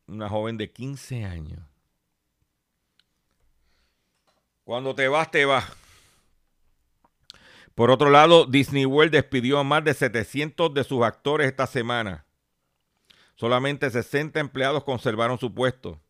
Una 0.06 0.28
joven 0.28 0.56
de 0.56 0.72
15 0.72 1.24
años. 1.24 1.60
Cuando 4.64 4.94
te 4.94 5.08
vas, 5.08 5.30
te 5.30 5.44
vas. 5.44 5.64
Por 7.74 7.90
otro 7.90 8.10
lado, 8.10 8.44
Disney 8.44 8.84
World 8.84 9.12
despidió 9.12 9.58
a 9.58 9.64
más 9.64 9.84
de 9.84 9.94
700 9.94 10.74
de 10.74 10.84
sus 10.84 11.02
actores 11.02 11.46
esta 11.46 11.66
semana. 11.66 12.26
Solamente 13.36 13.90
60 13.90 14.38
empleados 14.38 14.84
conservaron 14.84 15.38
su 15.38 15.54
puesto. 15.54 16.00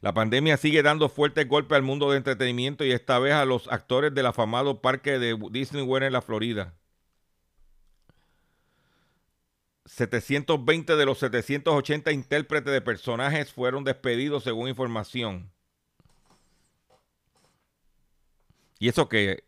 La 0.00 0.12
pandemia 0.12 0.56
sigue 0.56 0.82
dando 0.82 1.08
fuerte 1.08 1.44
golpe 1.44 1.74
al 1.74 1.82
mundo 1.82 2.10
de 2.10 2.18
entretenimiento 2.18 2.84
y 2.84 2.92
esta 2.92 3.18
vez 3.18 3.34
a 3.34 3.44
los 3.44 3.68
actores 3.68 4.14
del 4.14 4.26
afamado 4.26 4.80
parque 4.80 5.18
de 5.18 5.38
Disney 5.50 5.82
World 5.82 6.06
en 6.06 6.12
la 6.12 6.22
Florida. 6.22 6.74
720 9.86 10.96
de 10.96 11.06
los 11.06 11.18
780 11.18 12.10
intérpretes 12.12 12.72
de 12.72 12.80
personajes 12.80 13.52
fueron 13.52 13.84
despedidos 13.84 14.44
según 14.44 14.68
información. 14.68 15.52
Y 18.78 18.88
eso 18.88 19.08
que 19.08 19.44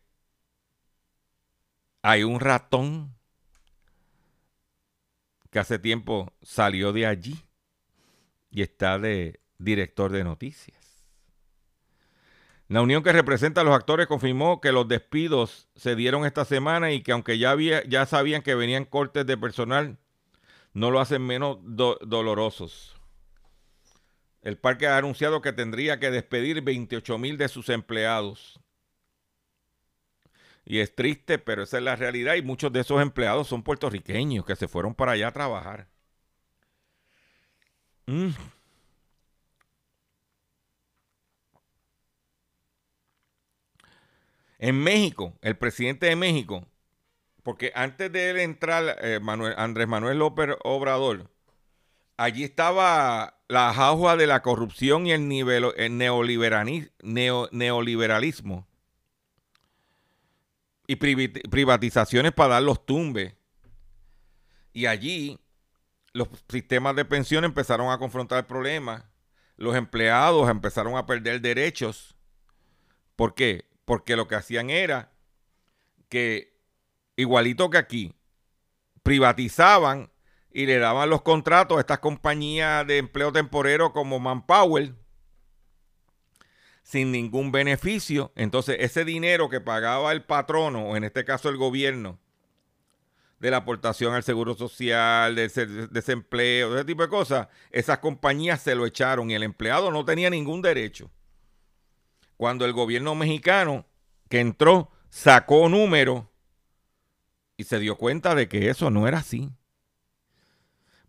hay 2.01 2.23
un 2.23 2.39
ratón 2.39 3.15
que 5.49 5.59
hace 5.59 5.79
tiempo 5.79 6.33
salió 6.41 6.93
de 6.93 7.05
allí 7.05 7.43
y 8.49 8.61
está 8.61 8.99
de 8.99 9.41
director 9.57 10.11
de 10.11 10.23
noticias. 10.23 10.77
La 12.69 12.81
unión 12.81 13.01
que 13.01 13.13
representa 13.13 13.61
a 13.61 13.63
los 13.63 13.73
actores 13.73 14.07
confirmó 14.07 14.59
que 14.59 14.73
los 14.73 14.87
despidos 14.87 15.69
se 15.75 15.95
dieron 15.95 16.25
esta 16.25 16.43
semana 16.43 16.91
y 16.91 17.01
que 17.01 17.13
aunque 17.13 17.37
ya, 17.37 17.51
había, 17.51 17.83
ya 17.85 18.05
sabían 18.05 18.41
que 18.41 18.55
venían 18.55 18.83
cortes 18.83 19.25
de 19.25 19.37
personal, 19.37 19.97
no 20.73 20.91
lo 20.91 20.99
hacen 20.99 21.25
menos 21.25 21.59
dolorosos. 21.61 22.95
El 24.41 24.57
parque 24.57 24.87
ha 24.87 24.97
anunciado 24.97 25.41
que 25.41 25.53
tendría 25.53 25.99
que 25.99 26.11
despedir 26.11 26.61
28 26.61 27.17
mil 27.17 27.37
de 27.37 27.47
sus 27.47 27.69
empleados. 27.69 28.59
Y 30.65 30.79
es 30.79 30.93
triste, 30.93 31.39
pero 31.39 31.63
esa 31.63 31.77
es 31.77 31.83
la 31.83 31.95
realidad. 31.95 32.35
Y 32.35 32.41
muchos 32.41 32.71
de 32.73 32.81
esos 32.81 33.01
empleados 33.01 33.47
son 33.47 33.63
puertorriqueños 33.63 34.45
que 34.45 34.57
se 34.57 34.67
fueron 34.67 34.93
para 34.93 35.13
allá 35.13 35.29
a 35.29 35.33
trabajar. 35.33 35.87
Mm. 38.05 38.31
En 44.59 44.81
México, 44.81 45.37
el 45.41 45.57
presidente 45.57 46.07
de 46.07 46.15
México, 46.15 46.65
porque 47.43 47.71
antes 47.75 48.11
de 48.11 48.31
él 48.31 48.37
entrar, 48.37 48.97
eh, 49.01 49.19
Andrés 49.57 49.87
Manuel 49.87 50.19
López 50.19 50.49
Obrador, 50.63 51.29
allí 52.17 52.43
estaba 52.43 53.39
la 53.47 53.73
jauja 53.73 54.17
de 54.17 54.27
la 54.27 54.41
corrupción 54.41 55.07
y 55.07 55.11
el, 55.11 55.27
nivel, 55.27 55.65
el 55.77 55.97
neoliberalismo 55.97 58.67
y 60.87 60.95
privatizaciones 60.95 62.31
para 62.31 62.55
dar 62.55 62.63
los 62.63 62.85
tumbes. 62.85 63.35
Y 64.73 64.85
allí 64.85 65.39
los 66.13 66.29
sistemas 66.49 66.95
de 66.95 67.05
pensión 67.05 67.43
empezaron 67.43 67.91
a 67.91 67.99
confrontar 67.99 68.47
problemas. 68.47 69.03
Los 69.57 69.75
empleados 69.75 70.49
empezaron 70.49 70.95
a 70.95 71.05
perder 71.05 71.41
derechos. 71.41 72.15
¿Por 73.15 73.35
qué? 73.35 73.65
Porque 73.87 74.17
lo 74.17 74.27
que 74.27 74.35
hacían 74.35 74.69
era 74.69 75.13
que, 76.09 76.59
igualito 77.15 77.69
que 77.69 77.77
aquí, 77.77 78.15
privatizaban 79.01 80.11
y 80.51 80.65
le 80.65 80.77
daban 80.77 81.09
los 81.09 81.21
contratos 81.21 81.77
a 81.77 81.79
estas 81.79 81.99
compañías 81.99 82.85
de 82.85 82.97
empleo 82.97 83.31
temporero 83.31 83.93
como 83.93 84.19
Manpower 84.19 84.93
sin 86.83 87.13
ningún 87.13 87.53
beneficio. 87.53 88.33
Entonces, 88.35 88.75
ese 88.81 89.05
dinero 89.05 89.47
que 89.47 89.61
pagaba 89.61 90.11
el 90.11 90.21
patrono, 90.25 90.89
o 90.89 90.97
en 90.97 91.05
este 91.05 91.23
caso 91.23 91.47
el 91.47 91.55
gobierno, 91.55 92.19
de 93.39 93.51
la 93.51 93.57
aportación 93.57 94.13
al 94.13 94.23
seguro 94.23 94.53
social, 94.53 95.33
del 95.33 95.89
desempleo, 95.91 96.75
ese 96.75 96.83
tipo 96.83 97.03
de 97.03 97.09
cosas, 97.09 97.47
esas 97.71 97.99
compañías 97.99 98.61
se 98.61 98.75
lo 98.75 98.85
echaron 98.85 99.31
y 99.31 99.35
el 99.35 99.43
empleado 99.43 99.91
no 99.91 100.03
tenía 100.03 100.29
ningún 100.29 100.61
derecho. 100.61 101.09
Cuando 102.37 102.65
el 102.65 102.73
gobierno 102.73 103.15
mexicano 103.15 103.85
que 104.29 104.39
entró 104.39 104.91
sacó 105.09 105.67
número 105.69 106.31
y 107.57 107.65
se 107.65 107.79
dio 107.79 107.97
cuenta 107.97 108.35
de 108.35 108.47
que 108.47 108.69
eso 108.69 108.89
no 108.89 109.07
era 109.07 109.19
así 109.19 109.51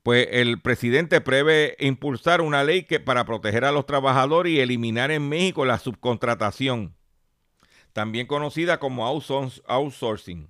pues 0.08 0.26
el 0.30 0.62
presidente 0.62 1.20
prevé 1.20 1.76
impulsar 1.80 2.40
una 2.40 2.64
ley 2.64 2.84
que 2.84 2.98
para 2.98 3.26
proteger 3.26 3.66
a 3.66 3.72
los 3.72 3.84
trabajadores 3.84 4.52
y 4.52 4.58
eliminar 4.58 5.10
en 5.10 5.28
México 5.28 5.66
la 5.66 5.78
subcontratación, 5.78 6.96
también 7.92 8.26
conocida 8.26 8.80
como 8.80 9.06
outsourcing. 9.06 10.48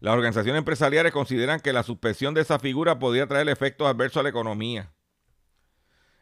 Las 0.00 0.12
organizaciones 0.12 0.58
empresariales 0.58 1.10
consideran 1.10 1.60
que 1.60 1.72
la 1.72 1.82
suspensión 1.82 2.34
de 2.34 2.42
esa 2.42 2.58
figura 2.58 2.98
podría 2.98 3.26
traer 3.26 3.48
efectos 3.48 3.86
adversos 3.88 4.20
a 4.20 4.24
la 4.24 4.28
economía. 4.28 4.92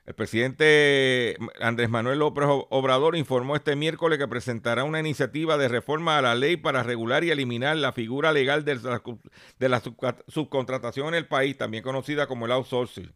El 0.09 0.15
presidente 0.15 1.37
Andrés 1.61 1.91
Manuel 1.91 2.21
López 2.21 2.47
Obrador 2.49 3.15
informó 3.15 3.57
este 3.57 3.77
miércoles 3.77 4.19
que 4.19 4.27
presentará 4.27 4.85
una 4.85 5.01
iniciativa 5.01 5.59
de 5.59 5.69
reforma 5.69 6.17
a 6.17 6.23
la 6.23 6.35
ley 6.35 6.57
para 6.57 6.83
regular 6.83 7.25
y 7.25 7.31
eliminar 7.31 7.77
la 7.77 7.93
figura 7.93 8.33
legal 8.33 8.65
de 8.65 9.69
la, 9.69 9.83
subcontratación 10.27 11.09
en 11.09 11.15
el 11.15 11.27
país, 11.29 11.59
también 11.59 11.83
conocida 11.83 12.27
como 12.27 12.47
el 12.47 12.53
outsourcing. 12.53 13.13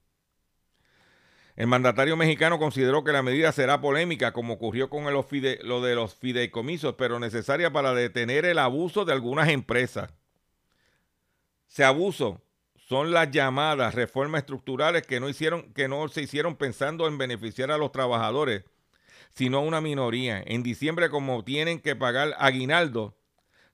El 1.56 1.66
mandatario 1.66 2.14
mexicano 2.14 2.58
consideró 2.58 3.04
que 3.04 3.12
la 3.12 3.22
medida 3.22 3.52
será 3.52 3.80
polémica, 3.80 4.34
como 4.34 4.52
ocurrió 4.52 4.90
con 4.90 5.06
el, 5.06 5.14
lo 5.62 5.80
de 5.80 5.94
los 5.94 6.14
fideicomisos, 6.14 6.96
pero 6.98 7.18
necesaria 7.18 7.72
para 7.72 7.94
detener 7.94 8.44
el 8.44 8.58
abuso 8.58 9.06
de 9.06 9.14
algunas 9.14 9.48
empresas. 9.48 10.10
Se 11.68 11.84
abuso 11.84 12.42
son 12.92 13.10
las 13.10 13.30
llamadas 13.30 13.94
reformas 13.94 14.40
estructurales 14.40 15.06
que 15.06 15.18
no, 15.18 15.30
hicieron, 15.30 15.72
que 15.72 15.88
no 15.88 16.08
se 16.08 16.20
hicieron 16.20 16.56
pensando 16.56 17.08
en 17.08 17.16
beneficiar 17.16 17.70
a 17.70 17.78
los 17.78 17.90
trabajadores, 17.90 18.64
sino 19.30 19.56
a 19.56 19.60
una 19.62 19.80
minoría. 19.80 20.42
En 20.44 20.62
diciembre, 20.62 21.08
como 21.08 21.42
tienen 21.42 21.80
que 21.80 21.96
pagar 21.96 22.34
aguinaldo, 22.38 23.16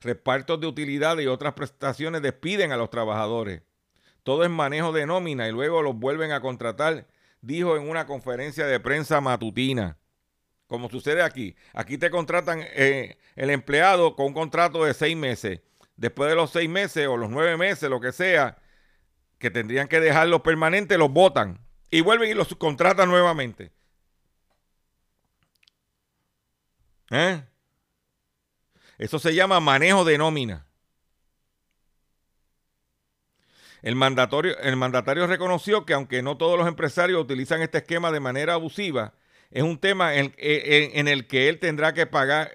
repartos 0.01 0.61
de 0.61 0.69
utilidades 0.69 1.25
y 1.25 1.27
otras 1.27 1.55
prestaciones, 1.55 2.23
despiden 2.23 2.71
a 2.71 2.77
los 2.77 2.91
trabajadores. 2.91 3.63
Todo 4.23 4.45
es 4.45 4.51
manejo 4.51 4.93
de 4.93 5.05
nómina 5.05 5.49
y 5.49 5.51
luego 5.51 5.83
los 5.83 5.97
vuelven 5.97 6.31
a 6.31 6.41
contratar 6.41 7.09
dijo 7.41 7.77
en 7.77 7.89
una 7.89 8.07
conferencia 8.07 8.69
de 8.69 8.79
prensa 8.79 9.21
matutina. 9.21 9.99
Como 10.69 10.89
sucede 10.89 11.23
aquí. 11.23 11.57
Aquí 11.73 11.99
te 11.99 12.11
contratan 12.11 12.61
eh, 12.63 13.19
el 13.35 13.51
empleado 13.51 14.15
con 14.15 14.27
un 14.27 14.35
contrato 14.35 14.85
de 14.85 14.95
seis 14.95 15.17
meses. 15.17 15.59
Después 15.97 16.31
de 16.31 16.37
los 16.37 16.53
seis 16.53 16.71
meses 16.71 17.09
o 17.09 17.17
los 17.17 17.31
nueve 17.31 17.57
meses, 17.57 17.91
lo 17.91 17.99
que 17.99 18.13
sea, 18.13 18.59
que 19.39 19.51
tendrían 19.51 19.89
que 19.89 20.01
dejarlos 20.01 20.43
permanentes, 20.43 20.99
los 20.99 21.11
votan. 21.11 21.61
Y 21.91 22.01
vuelven 22.03 22.31
y 22.31 22.35
los 22.35 22.55
contratan 22.57 23.09
nuevamente. 23.09 23.73
¿Eh? 27.11 27.43
Eso 28.99 29.19
se 29.19 29.35
llama 29.35 29.61
manejo 29.61 30.05
de 30.05 30.19
nómina. 30.19 30.67
El 33.81 33.95
mandatario, 33.95 34.59
el 34.59 34.77
mandatario 34.77 35.27
reconoció 35.27 35.87
que 35.87 35.95
aunque 35.95 36.21
no 36.21 36.37
todos 36.37 36.59
los 36.59 36.67
empresarios 36.67 37.23
utilizan 37.23 37.63
este 37.63 37.79
esquema 37.79 38.11
de 38.11 38.21
manera 38.21 38.55
abusiva, 38.55 39.15
es 39.51 39.63
un 39.63 39.79
tema 39.79 40.15
en, 40.17 40.35
el 40.39 41.27
que 41.27 41.49
él 41.49 41.59
tendrá 41.59 41.95
que 41.95 42.07
pagar, 42.07 42.51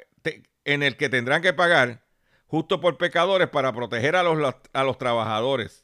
en 0.65 0.83
el 0.83 0.97
que 0.97 1.09
tendrán 1.09 1.41
que 1.41 1.53
pagar 1.53 2.03
justo 2.45 2.81
por 2.81 2.97
pecadores 2.97 3.47
para 3.47 3.73
proteger 3.73 4.15
a 4.15 4.23
los, 4.23 4.55
a 4.73 4.83
los 4.83 4.97
trabajadores. 4.97 5.83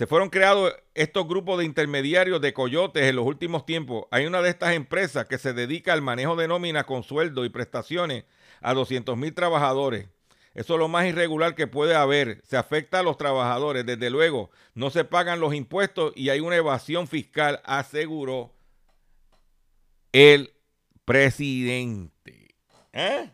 Se 0.00 0.06
fueron 0.06 0.30
creados 0.30 0.74
estos 0.94 1.28
grupos 1.28 1.58
de 1.58 1.66
intermediarios 1.66 2.40
de 2.40 2.54
coyotes 2.54 3.02
en 3.02 3.16
los 3.16 3.26
últimos 3.26 3.66
tiempos. 3.66 4.06
Hay 4.10 4.24
una 4.24 4.40
de 4.40 4.48
estas 4.48 4.72
empresas 4.72 5.26
que 5.26 5.36
se 5.36 5.52
dedica 5.52 5.92
al 5.92 6.00
manejo 6.00 6.36
de 6.36 6.48
nóminas 6.48 6.86
con 6.86 7.02
sueldo 7.02 7.44
y 7.44 7.50
prestaciones 7.50 8.24
a 8.62 8.72
200 8.72 9.14
mil 9.18 9.34
trabajadores. 9.34 10.08
Eso 10.54 10.72
es 10.72 10.78
lo 10.80 10.88
más 10.88 11.04
irregular 11.04 11.54
que 11.54 11.66
puede 11.66 11.94
haber. 11.94 12.40
Se 12.46 12.56
afecta 12.56 13.00
a 13.00 13.02
los 13.02 13.18
trabajadores. 13.18 13.84
Desde 13.84 14.08
luego, 14.08 14.50
no 14.72 14.88
se 14.88 15.04
pagan 15.04 15.38
los 15.38 15.52
impuestos 15.52 16.14
y 16.16 16.30
hay 16.30 16.40
una 16.40 16.56
evasión 16.56 17.06
fiscal, 17.06 17.60
aseguró 17.66 18.54
el 20.12 20.54
presidente. 21.04 22.54
¿Eh? 22.94 23.30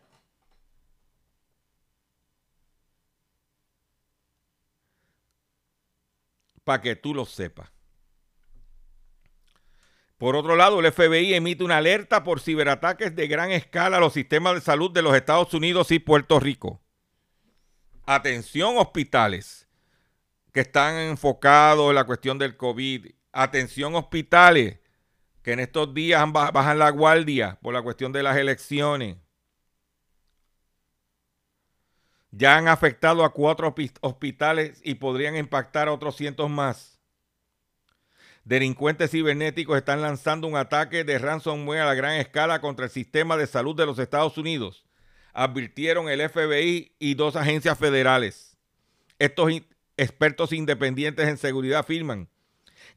Para 6.66 6.82
que 6.82 6.96
tú 6.96 7.14
lo 7.14 7.24
sepas. 7.24 7.70
Por 10.18 10.36
otro 10.36 10.54
lado, 10.54 10.80
el 10.80 10.92
FBI 10.92 11.32
emite 11.32 11.64
una 11.64 11.78
alerta 11.78 12.24
por 12.24 12.40
ciberataques 12.40 13.16
de 13.16 13.26
gran 13.26 13.50
escala 13.52 13.96
a 13.96 14.00
los 14.00 14.12
sistemas 14.12 14.54
de 14.54 14.60
salud 14.60 14.90
de 14.90 15.00
los 15.00 15.16
Estados 15.16 15.54
Unidos 15.54 15.90
y 15.90 15.98
Puerto 15.98 16.38
Rico 16.38 16.82
atención 18.06 18.78
hospitales 18.78 19.68
que 20.52 20.60
están 20.60 20.96
enfocados 20.96 21.90
en 21.90 21.96
la 21.96 22.04
cuestión 22.04 22.38
del 22.38 22.56
COVID, 22.56 23.08
atención 23.32 23.94
hospitales 23.94 24.78
que 25.42 25.52
en 25.52 25.60
estos 25.60 25.92
días 25.92 26.24
bajan 26.32 26.78
la 26.78 26.90
guardia 26.90 27.58
por 27.60 27.74
la 27.74 27.82
cuestión 27.82 28.12
de 28.12 28.22
las 28.22 28.36
elecciones. 28.36 29.18
Ya 32.30 32.56
han 32.56 32.68
afectado 32.68 33.24
a 33.24 33.32
cuatro 33.32 33.74
hospitales 34.00 34.80
y 34.82 34.94
podrían 34.96 35.36
impactar 35.36 35.88
a 35.88 35.92
otros 35.92 36.16
cientos 36.16 36.50
más. 36.50 37.00
Delincuentes 38.44 39.10
cibernéticos 39.10 39.76
están 39.76 40.02
lanzando 40.02 40.46
un 40.46 40.56
ataque 40.56 41.02
de 41.02 41.18
ransomware 41.18 41.80
a 41.80 41.86
la 41.86 41.94
gran 41.94 42.14
escala 42.14 42.60
contra 42.60 42.84
el 42.84 42.90
sistema 42.90 43.36
de 43.36 43.46
salud 43.46 43.74
de 43.74 43.86
los 43.86 43.98
Estados 43.98 44.38
Unidos 44.38 44.86
advirtieron 45.36 46.08
el 46.08 46.26
FBI 46.26 46.94
y 46.98 47.14
dos 47.14 47.36
agencias 47.36 47.78
federales. 47.78 48.56
Estos 49.18 49.52
expertos 49.98 50.52
independientes 50.52 51.28
en 51.28 51.36
seguridad 51.36 51.80
afirman 51.80 52.30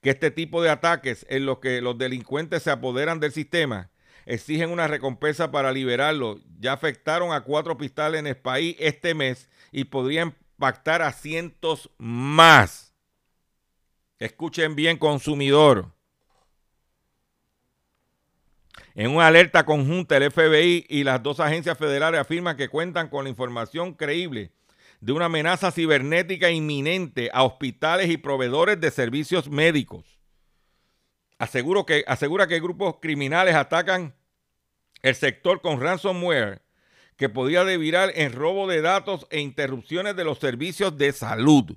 que 0.02 0.12
este 0.12 0.32
tipo 0.32 0.62
de 0.62 0.70
ataques 0.70 1.26
en 1.30 1.46
los 1.46 1.60
que 1.60 1.82
los 1.82 1.98
delincuentes 1.98 2.64
se 2.64 2.72
apoderan 2.72 3.20
del 3.20 3.34
sistema 3.34 3.92
exigen 4.30 4.70
una 4.70 4.88
recompensa 4.88 5.52
para 5.52 5.72
liberarlo. 5.72 6.40
Ya 6.60 6.74
afectaron 6.74 7.34
a 7.34 7.42
cuatro 7.42 7.74
hospitales 7.74 8.20
en 8.20 8.28
el 8.28 8.38
país 8.38 8.76
este 8.80 9.16
mes 9.16 9.50
y 9.72 9.86
podrían 9.86 10.36
impactar 10.54 11.02
a 11.02 11.12
cientos 11.12 11.90
más. 11.98 12.94
Escuchen 14.20 14.76
bien, 14.76 14.98
consumidor. 14.98 15.92
En 18.94 19.12
una 19.12 19.28
alerta 19.28 19.66
conjunta, 19.66 20.18
el 20.18 20.32
FBI 20.32 20.86
y 20.88 21.04
las 21.04 21.24
dos 21.24 21.40
agencias 21.40 21.78
federales 21.78 22.22
afirman 22.22 22.56
que 22.56 22.70
cuentan 22.70 23.08
con 23.08 23.24
la 23.24 23.30
información 23.30 23.94
creíble 23.94 24.52
de 25.00 25.14
una 25.14 25.26
amenaza 25.26 25.72
cibernética 25.72 26.52
inminente 26.52 27.32
a 27.34 27.44
hospitales 27.44 28.10
y 28.10 28.18
proveedores 28.18 28.80
de 28.80 28.92
servicios 28.92 29.50
médicos. 29.50 30.20
Aseguro 31.40 31.86
que, 31.86 32.04
asegura 32.06 32.48
que 32.48 32.60
grupos 32.60 32.98
criminales 33.02 33.56
atacan 33.56 34.19
el 35.02 35.16
sector 35.16 35.62
con 35.62 35.82
ransomware 35.82 36.62
que 37.16 37.30
podría 37.30 37.66
devirar 37.66 38.12
en 38.16 38.32
robo 38.32 38.68
de 38.68 38.82
datos 38.82 39.28
e 39.30 39.40
interrupciones 39.40 40.16
de 40.16 40.24
los 40.24 40.40
servicios 40.40 40.98
de 40.98 41.12
salud. 41.12 41.76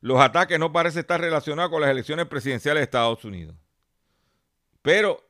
Los 0.00 0.20
ataques 0.20 0.58
no 0.58 0.72
parecen 0.72 1.00
estar 1.00 1.20
relacionados 1.20 1.70
con 1.70 1.80
las 1.80 1.90
elecciones 1.90 2.26
presidenciales 2.26 2.80
de 2.80 2.84
Estados 2.84 3.24
Unidos. 3.24 3.56
Pero 4.82 5.28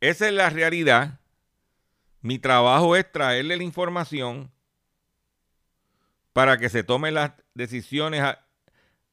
esa 0.00 0.28
es 0.28 0.34
la 0.34 0.50
realidad. 0.50 1.20
Mi 2.20 2.38
trabajo 2.38 2.94
es 2.94 3.10
traerle 3.10 3.56
la 3.56 3.62
información 3.62 4.52
para 6.34 6.58
que 6.58 6.68
se 6.68 6.82
tomen 6.82 7.14
las 7.14 7.32
decisiones 7.54 8.22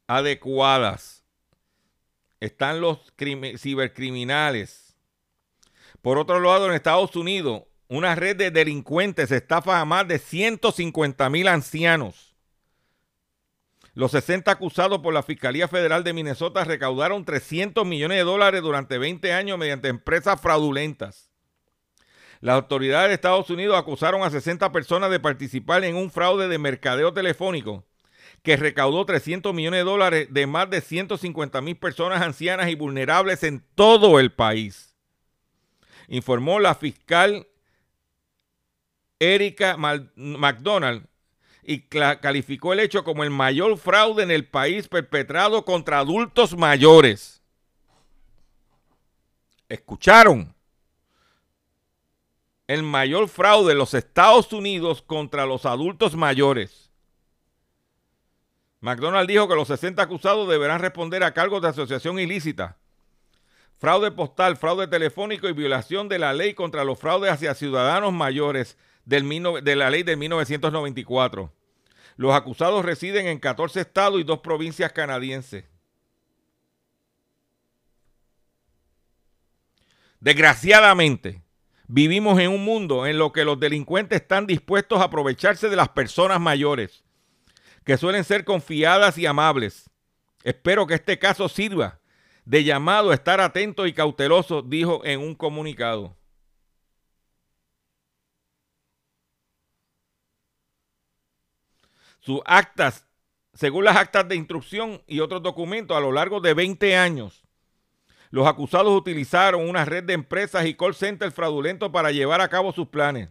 adecuadas. 0.08 1.15
Están 2.46 2.82
los 2.82 3.14
cibercriminales. 3.58 4.96
Por 6.02 6.18
otro 6.18 6.40
lado, 6.40 6.68
en 6.68 6.74
Estados 6.74 7.16
Unidos, 7.16 7.64
una 7.88 8.16
red 8.16 8.36
de 8.36 8.52
delincuentes 8.52 9.32
estafa 9.32 9.80
a 9.80 9.86
más 9.86 10.08
de 10.08 10.20
150 10.20 11.30
mil 11.30 11.48
ancianos 11.48 12.36
los 13.96 14.12
60 14.12 14.52
acusados 14.52 15.00
por 15.00 15.14
la 15.14 15.24
Fiscalía 15.24 15.70
Federal 15.70 16.04
de 16.04 16.12
Minnesota 16.12 16.66
recaudaron 16.66 17.24
300 17.24 17.86
millones 17.86 18.18
de 18.18 18.24
dólares 18.26 18.62
durante 18.62 18.98
20 18.98 19.32
años 19.32 19.58
mediante 19.58 19.88
empresas 19.88 20.40
fraudulentas. 20.42 21.32
Las 22.42 22.56
autoridades 22.56 23.08
de 23.08 23.14
Estados 23.14 23.50
Unidos 23.50 23.78
acusaron 23.78 24.22
a 24.24 24.30
60 24.30 24.70
personas 24.74 25.10
de 25.12 25.22
participar 25.22 25.86
en 25.86 25.96
un 25.96 26.12
fraude 26.12 26.50
de 26.50 26.58
mercadeo 26.58 27.14
telefónico 27.14 27.86
que 28.46 28.58
recaudó 28.58 29.06
300 29.08 29.56
millones 29.56 29.80
de 29.80 29.84
dólares 29.84 30.28
de 30.30 30.46
más 30.46 30.70
de 30.70 30.80
150 30.80 31.62
mil 31.62 31.76
personas 31.76 32.22
ancianas 32.22 32.70
y 32.70 32.76
vulnerables 32.76 33.42
en 33.44 33.66
todo 33.74 34.20
el 34.20 34.32
país. 34.32 34.96
Informó 36.08 36.60
la 36.60 36.76
fiscal 36.76 37.48
Erika 39.18 39.78
McDonald 39.78 41.08
y 41.64 41.80
calificó 41.80 42.74
el 42.74 42.82
hecho 42.82 43.04
como 43.04 43.24
el 43.24 43.32
mayor 43.32 43.80
fraude 43.80 44.22
en 44.22 44.30
el 44.30 44.48
país 44.48 44.88
perpetrado 44.88 45.66
contra 45.66 45.98
adultos 45.98 46.56
mayores. 46.56 47.42
¿Escucharon? 49.68 50.54
El 52.68 52.84
mayor 52.84 53.28
fraude 53.28 53.72
en 53.72 53.80
los 53.80 53.96
Estados 53.96 54.54
Unidos 54.54 55.02
contra 55.02 55.48
los 55.48 55.66
adultos 55.66 56.16
mayores. 56.16 56.92
McDonald 58.82 59.28
dijo 59.28 59.48
que 59.48 59.56
los 59.56 59.68
60 59.68 60.02
acusados 60.02 60.48
deberán 60.48 60.82
responder 60.82 61.24
a 61.24 61.34
cargos 61.34 61.62
de 61.62 61.70
asociación 61.70 62.20
ilícita, 62.20 62.78
fraude 63.78 64.12
postal, 64.12 64.58
fraude 64.58 64.88
telefónico 64.88 65.48
y 65.48 65.54
violación 65.54 66.10
de 66.10 66.20
la 66.20 66.34
ley 66.34 66.54
contra 66.54 66.84
los 66.84 67.00
fraudes 67.00 67.32
hacia 67.32 67.56
ciudadanos 67.56 68.14
mayores 68.14 68.78
de 69.06 69.76
la 69.76 69.90
ley 69.90 70.04
de 70.04 70.16
1994. 70.16 71.52
Los 72.18 72.34
acusados 72.34 72.86
residen 72.86 73.28
en 73.28 73.40
14 73.40 73.82
estados 73.82 74.20
y 74.20 74.24
dos 74.24 74.40
provincias 74.40 74.92
canadienses. 74.92 75.66
Desgraciadamente, 80.20 81.44
vivimos 81.88 82.40
en 82.40 82.50
un 82.50 82.66
mundo 82.66 83.06
en 83.06 83.20
lo 83.20 83.32
que 83.32 83.46
los 83.46 83.60
delincuentes 83.60 84.22
están 84.22 84.48
dispuestos 84.48 85.00
a 85.00 85.04
aprovecharse 85.04 85.70
de 85.70 85.76
las 85.76 85.90
personas 85.90 86.40
mayores, 86.40 87.05
que 87.86 87.98
suelen 87.98 88.24
ser 88.24 88.44
confiadas 88.44 89.18
y 89.18 89.26
amables. 89.26 89.90
Espero 90.44 90.86
que 90.88 90.96
este 90.96 91.18
caso 91.18 91.48
sirva 91.48 92.00
de 92.44 92.64
llamado 92.64 93.12
a 93.12 93.14
estar 93.14 93.40
atento 93.40 93.88
y 93.88 93.94
cauteloso, 93.94 94.62
dijo 94.62 95.02
en 95.06 95.20
un 95.20 95.36
comunicado. 95.36 96.16
Sus 102.20 102.42
actas, 102.46 103.08
según 103.54 103.86
las 103.86 103.96
actas 103.96 104.28
de 104.28 104.36
instrucción 104.36 105.02
y 105.06 105.20
otros 105.20 105.44
documentos, 105.44 105.96
a 105.96 106.00
lo 106.00 106.12
largo 106.12 106.42
de 106.42 106.56
20 106.56 106.98
años, 106.98 107.44
los 108.32 108.48
acusados 108.48 108.96
utilizaron 108.98 109.68
una 109.70 109.86
red 109.86 110.04
de 110.04 110.14
empresas 110.14 110.66
y 110.66 110.76
call 110.76 110.96
centers 110.96 111.36
fraudulentos 111.36 111.92
para 111.92 112.12
llevar 112.12 112.42
a 112.42 112.50
cabo 112.50 112.74
sus 112.74 112.88
planes. 112.88 113.30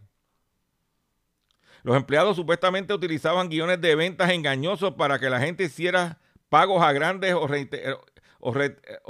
Los 1.84 1.96
empleados 1.96 2.36
supuestamente 2.36 2.94
utilizaban 2.94 3.50
guiones 3.50 3.78
de 3.80 3.94
ventas 3.94 4.30
engañosos 4.30 4.94
para 4.94 5.18
que 5.18 5.28
la 5.28 5.38
gente 5.38 5.64
hiciera 5.64 6.18
pagos 6.48 6.82
a 6.82 6.92
grandes 6.92 7.34
o, 7.34 7.46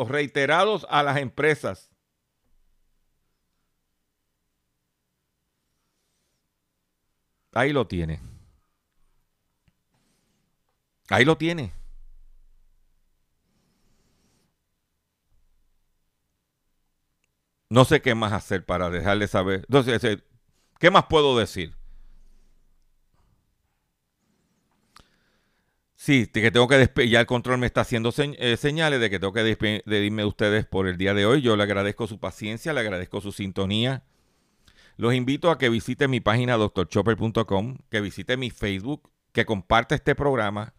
reiterados 0.08 0.84
a 0.90 1.04
las 1.04 1.18
empresas. 1.18 1.92
Ahí 7.52 7.72
lo 7.72 7.86
tiene. 7.86 8.20
Ahí 11.10 11.24
lo 11.24 11.38
tiene. 11.38 11.72
No 17.70 17.84
sé 17.84 18.02
qué 18.02 18.16
más 18.16 18.32
hacer 18.32 18.64
para 18.64 18.90
dejarle 18.90 19.28
saber. 19.28 19.64
Entonces, 19.68 20.24
¿qué 20.80 20.90
más 20.90 21.06
puedo 21.06 21.38
decir? 21.38 21.76
Sí, 26.04 26.26
que 26.26 26.50
tengo 26.50 26.68
que. 26.68 27.08
Ya 27.08 27.20
el 27.20 27.26
control 27.26 27.56
me 27.56 27.64
está 27.64 27.80
haciendo 27.80 28.12
eh, 28.18 28.58
señales 28.58 29.00
de 29.00 29.08
que 29.08 29.18
tengo 29.18 29.32
que 29.32 29.42
despedirme 29.42 30.20
de 30.20 30.28
ustedes 30.28 30.66
por 30.66 30.86
el 30.86 30.98
día 30.98 31.14
de 31.14 31.24
hoy. 31.24 31.40
Yo 31.40 31.56
le 31.56 31.62
agradezco 31.62 32.06
su 32.06 32.20
paciencia, 32.20 32.74
le 32.74 32.80
agradezco 32.80 33.22
su 33.22 33.32
sintonía. 33.32 34.04
Los 34.98 35.14
invito 35.14 35.50
a 35.50 35.56
que 35.56 35.70
visite 35.70 36.06
mi 36.06 36.20
página 36.20 36.58
doctorchopper.com, 36.58 37.78
que 37.90 38.02
visite 38.02 38.36
mi 38.36 38.50
Facebook, 38.50 39.10
que 39.32 39.46
comparte 39.46 39.94
este 39.94 40.14
programa 40.14 40.74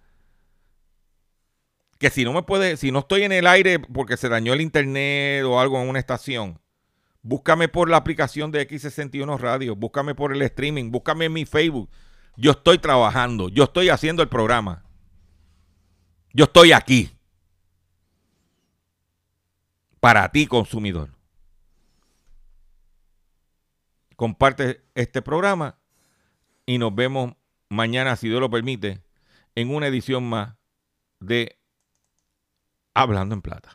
que 1.98 2.12
si 2.12 2.24
no 2.24 2.32
me 2.32 2.44
puede, 2.44 2.78
si 2.78 2.92
no 2.92 3.00
estoy 3.00 3.24
en 3.24 3.32
el 3.32 3.48
aire 3.48 3.80
porque 3.80 4.18
se 4.18 4.30
dañó 4.30 4.54
el 4.54 4.62
internet 4.62 5.44
o 5.44 5.60
algo 5.60 5.82
en 5.82 5.90
una 5.90 5.98
estación, 5.98 6.60
búscame 7.24 7.68
por 7.68 7.90
la 7.90 7.98
aplicación 7.98 8.52
de 8.52 8.70
X61 8.70 9.40
Radio, 9.40 9.76
búscame 9.76 10.14
por 10.14 10.34
el 10.34 10.44
streaming, 10.44 10.92
búscame 10.92 11.26
en 11.26 11.34
mi 11.34 11.46
Facebook. 11.46 11.90
Yo 12.38 12.52
estoy 12.52 12.78
trabajando, 12.78 13.50
yo 13.50 13.64
estoy 13.64 13.90
haciendo 13.90 14.22
el 14.22 14.30
programa. 14.30 14.85
Yo 16.36 16.44
estoy 16.44 16.74
aquí. 16.74 17.10
Para 20.02 20.30
ti, 20.34 20.48
consumidor. 20.48 21.10
Comparte 24.18 24.84
este 24.96 25.22
programa 25.22 25.80
y 26.66 26.78
nos 26.78 26.94
vemos 26.94 27.36
mañana, 27.70 28.18
si 28.18 28.28
Dios 28.28 28.42
lo 28.42 28.50
permite, 28.50 29.02
en 29.56 29.74
una 29.74 29.88
edición 29.88 30.28
más 30.28 30.58
de 31.22 31.58
Hablando 32.94 33.34
en 33.34 33.42
Plata. 33.42 33.75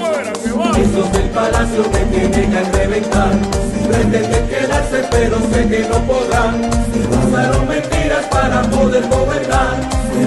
Palacio 1.33 1.83
que 1.91 1.99
tienen 2.05 2.51
que 2.51 2.63
reventar, 2.77 3.31
pretenden 3.87 4.47
quedarse 4.47 5.03
pero 5.09 5.37
sé 5.51 5.67
que 5.67 5.87
no 5.87 5.97
podrán. 6.05 6.69
Usaron 7.27 7.67
mentiras 7.67 8.25
para 8.25 8.61
poder 8.63 9.07
gobernar, 9.07 9.79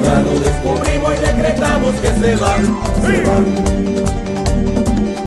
ya 0.03 0.21
lo 0.21 0.41
descubrimos 0.41 1.15
y 1.15 1.27
decretamos 1.27 1.95
que 1.97 2.09
se 2.09 2.37
van, 2.37 2.79
se 3.03 3.21
van. 3.23 4.34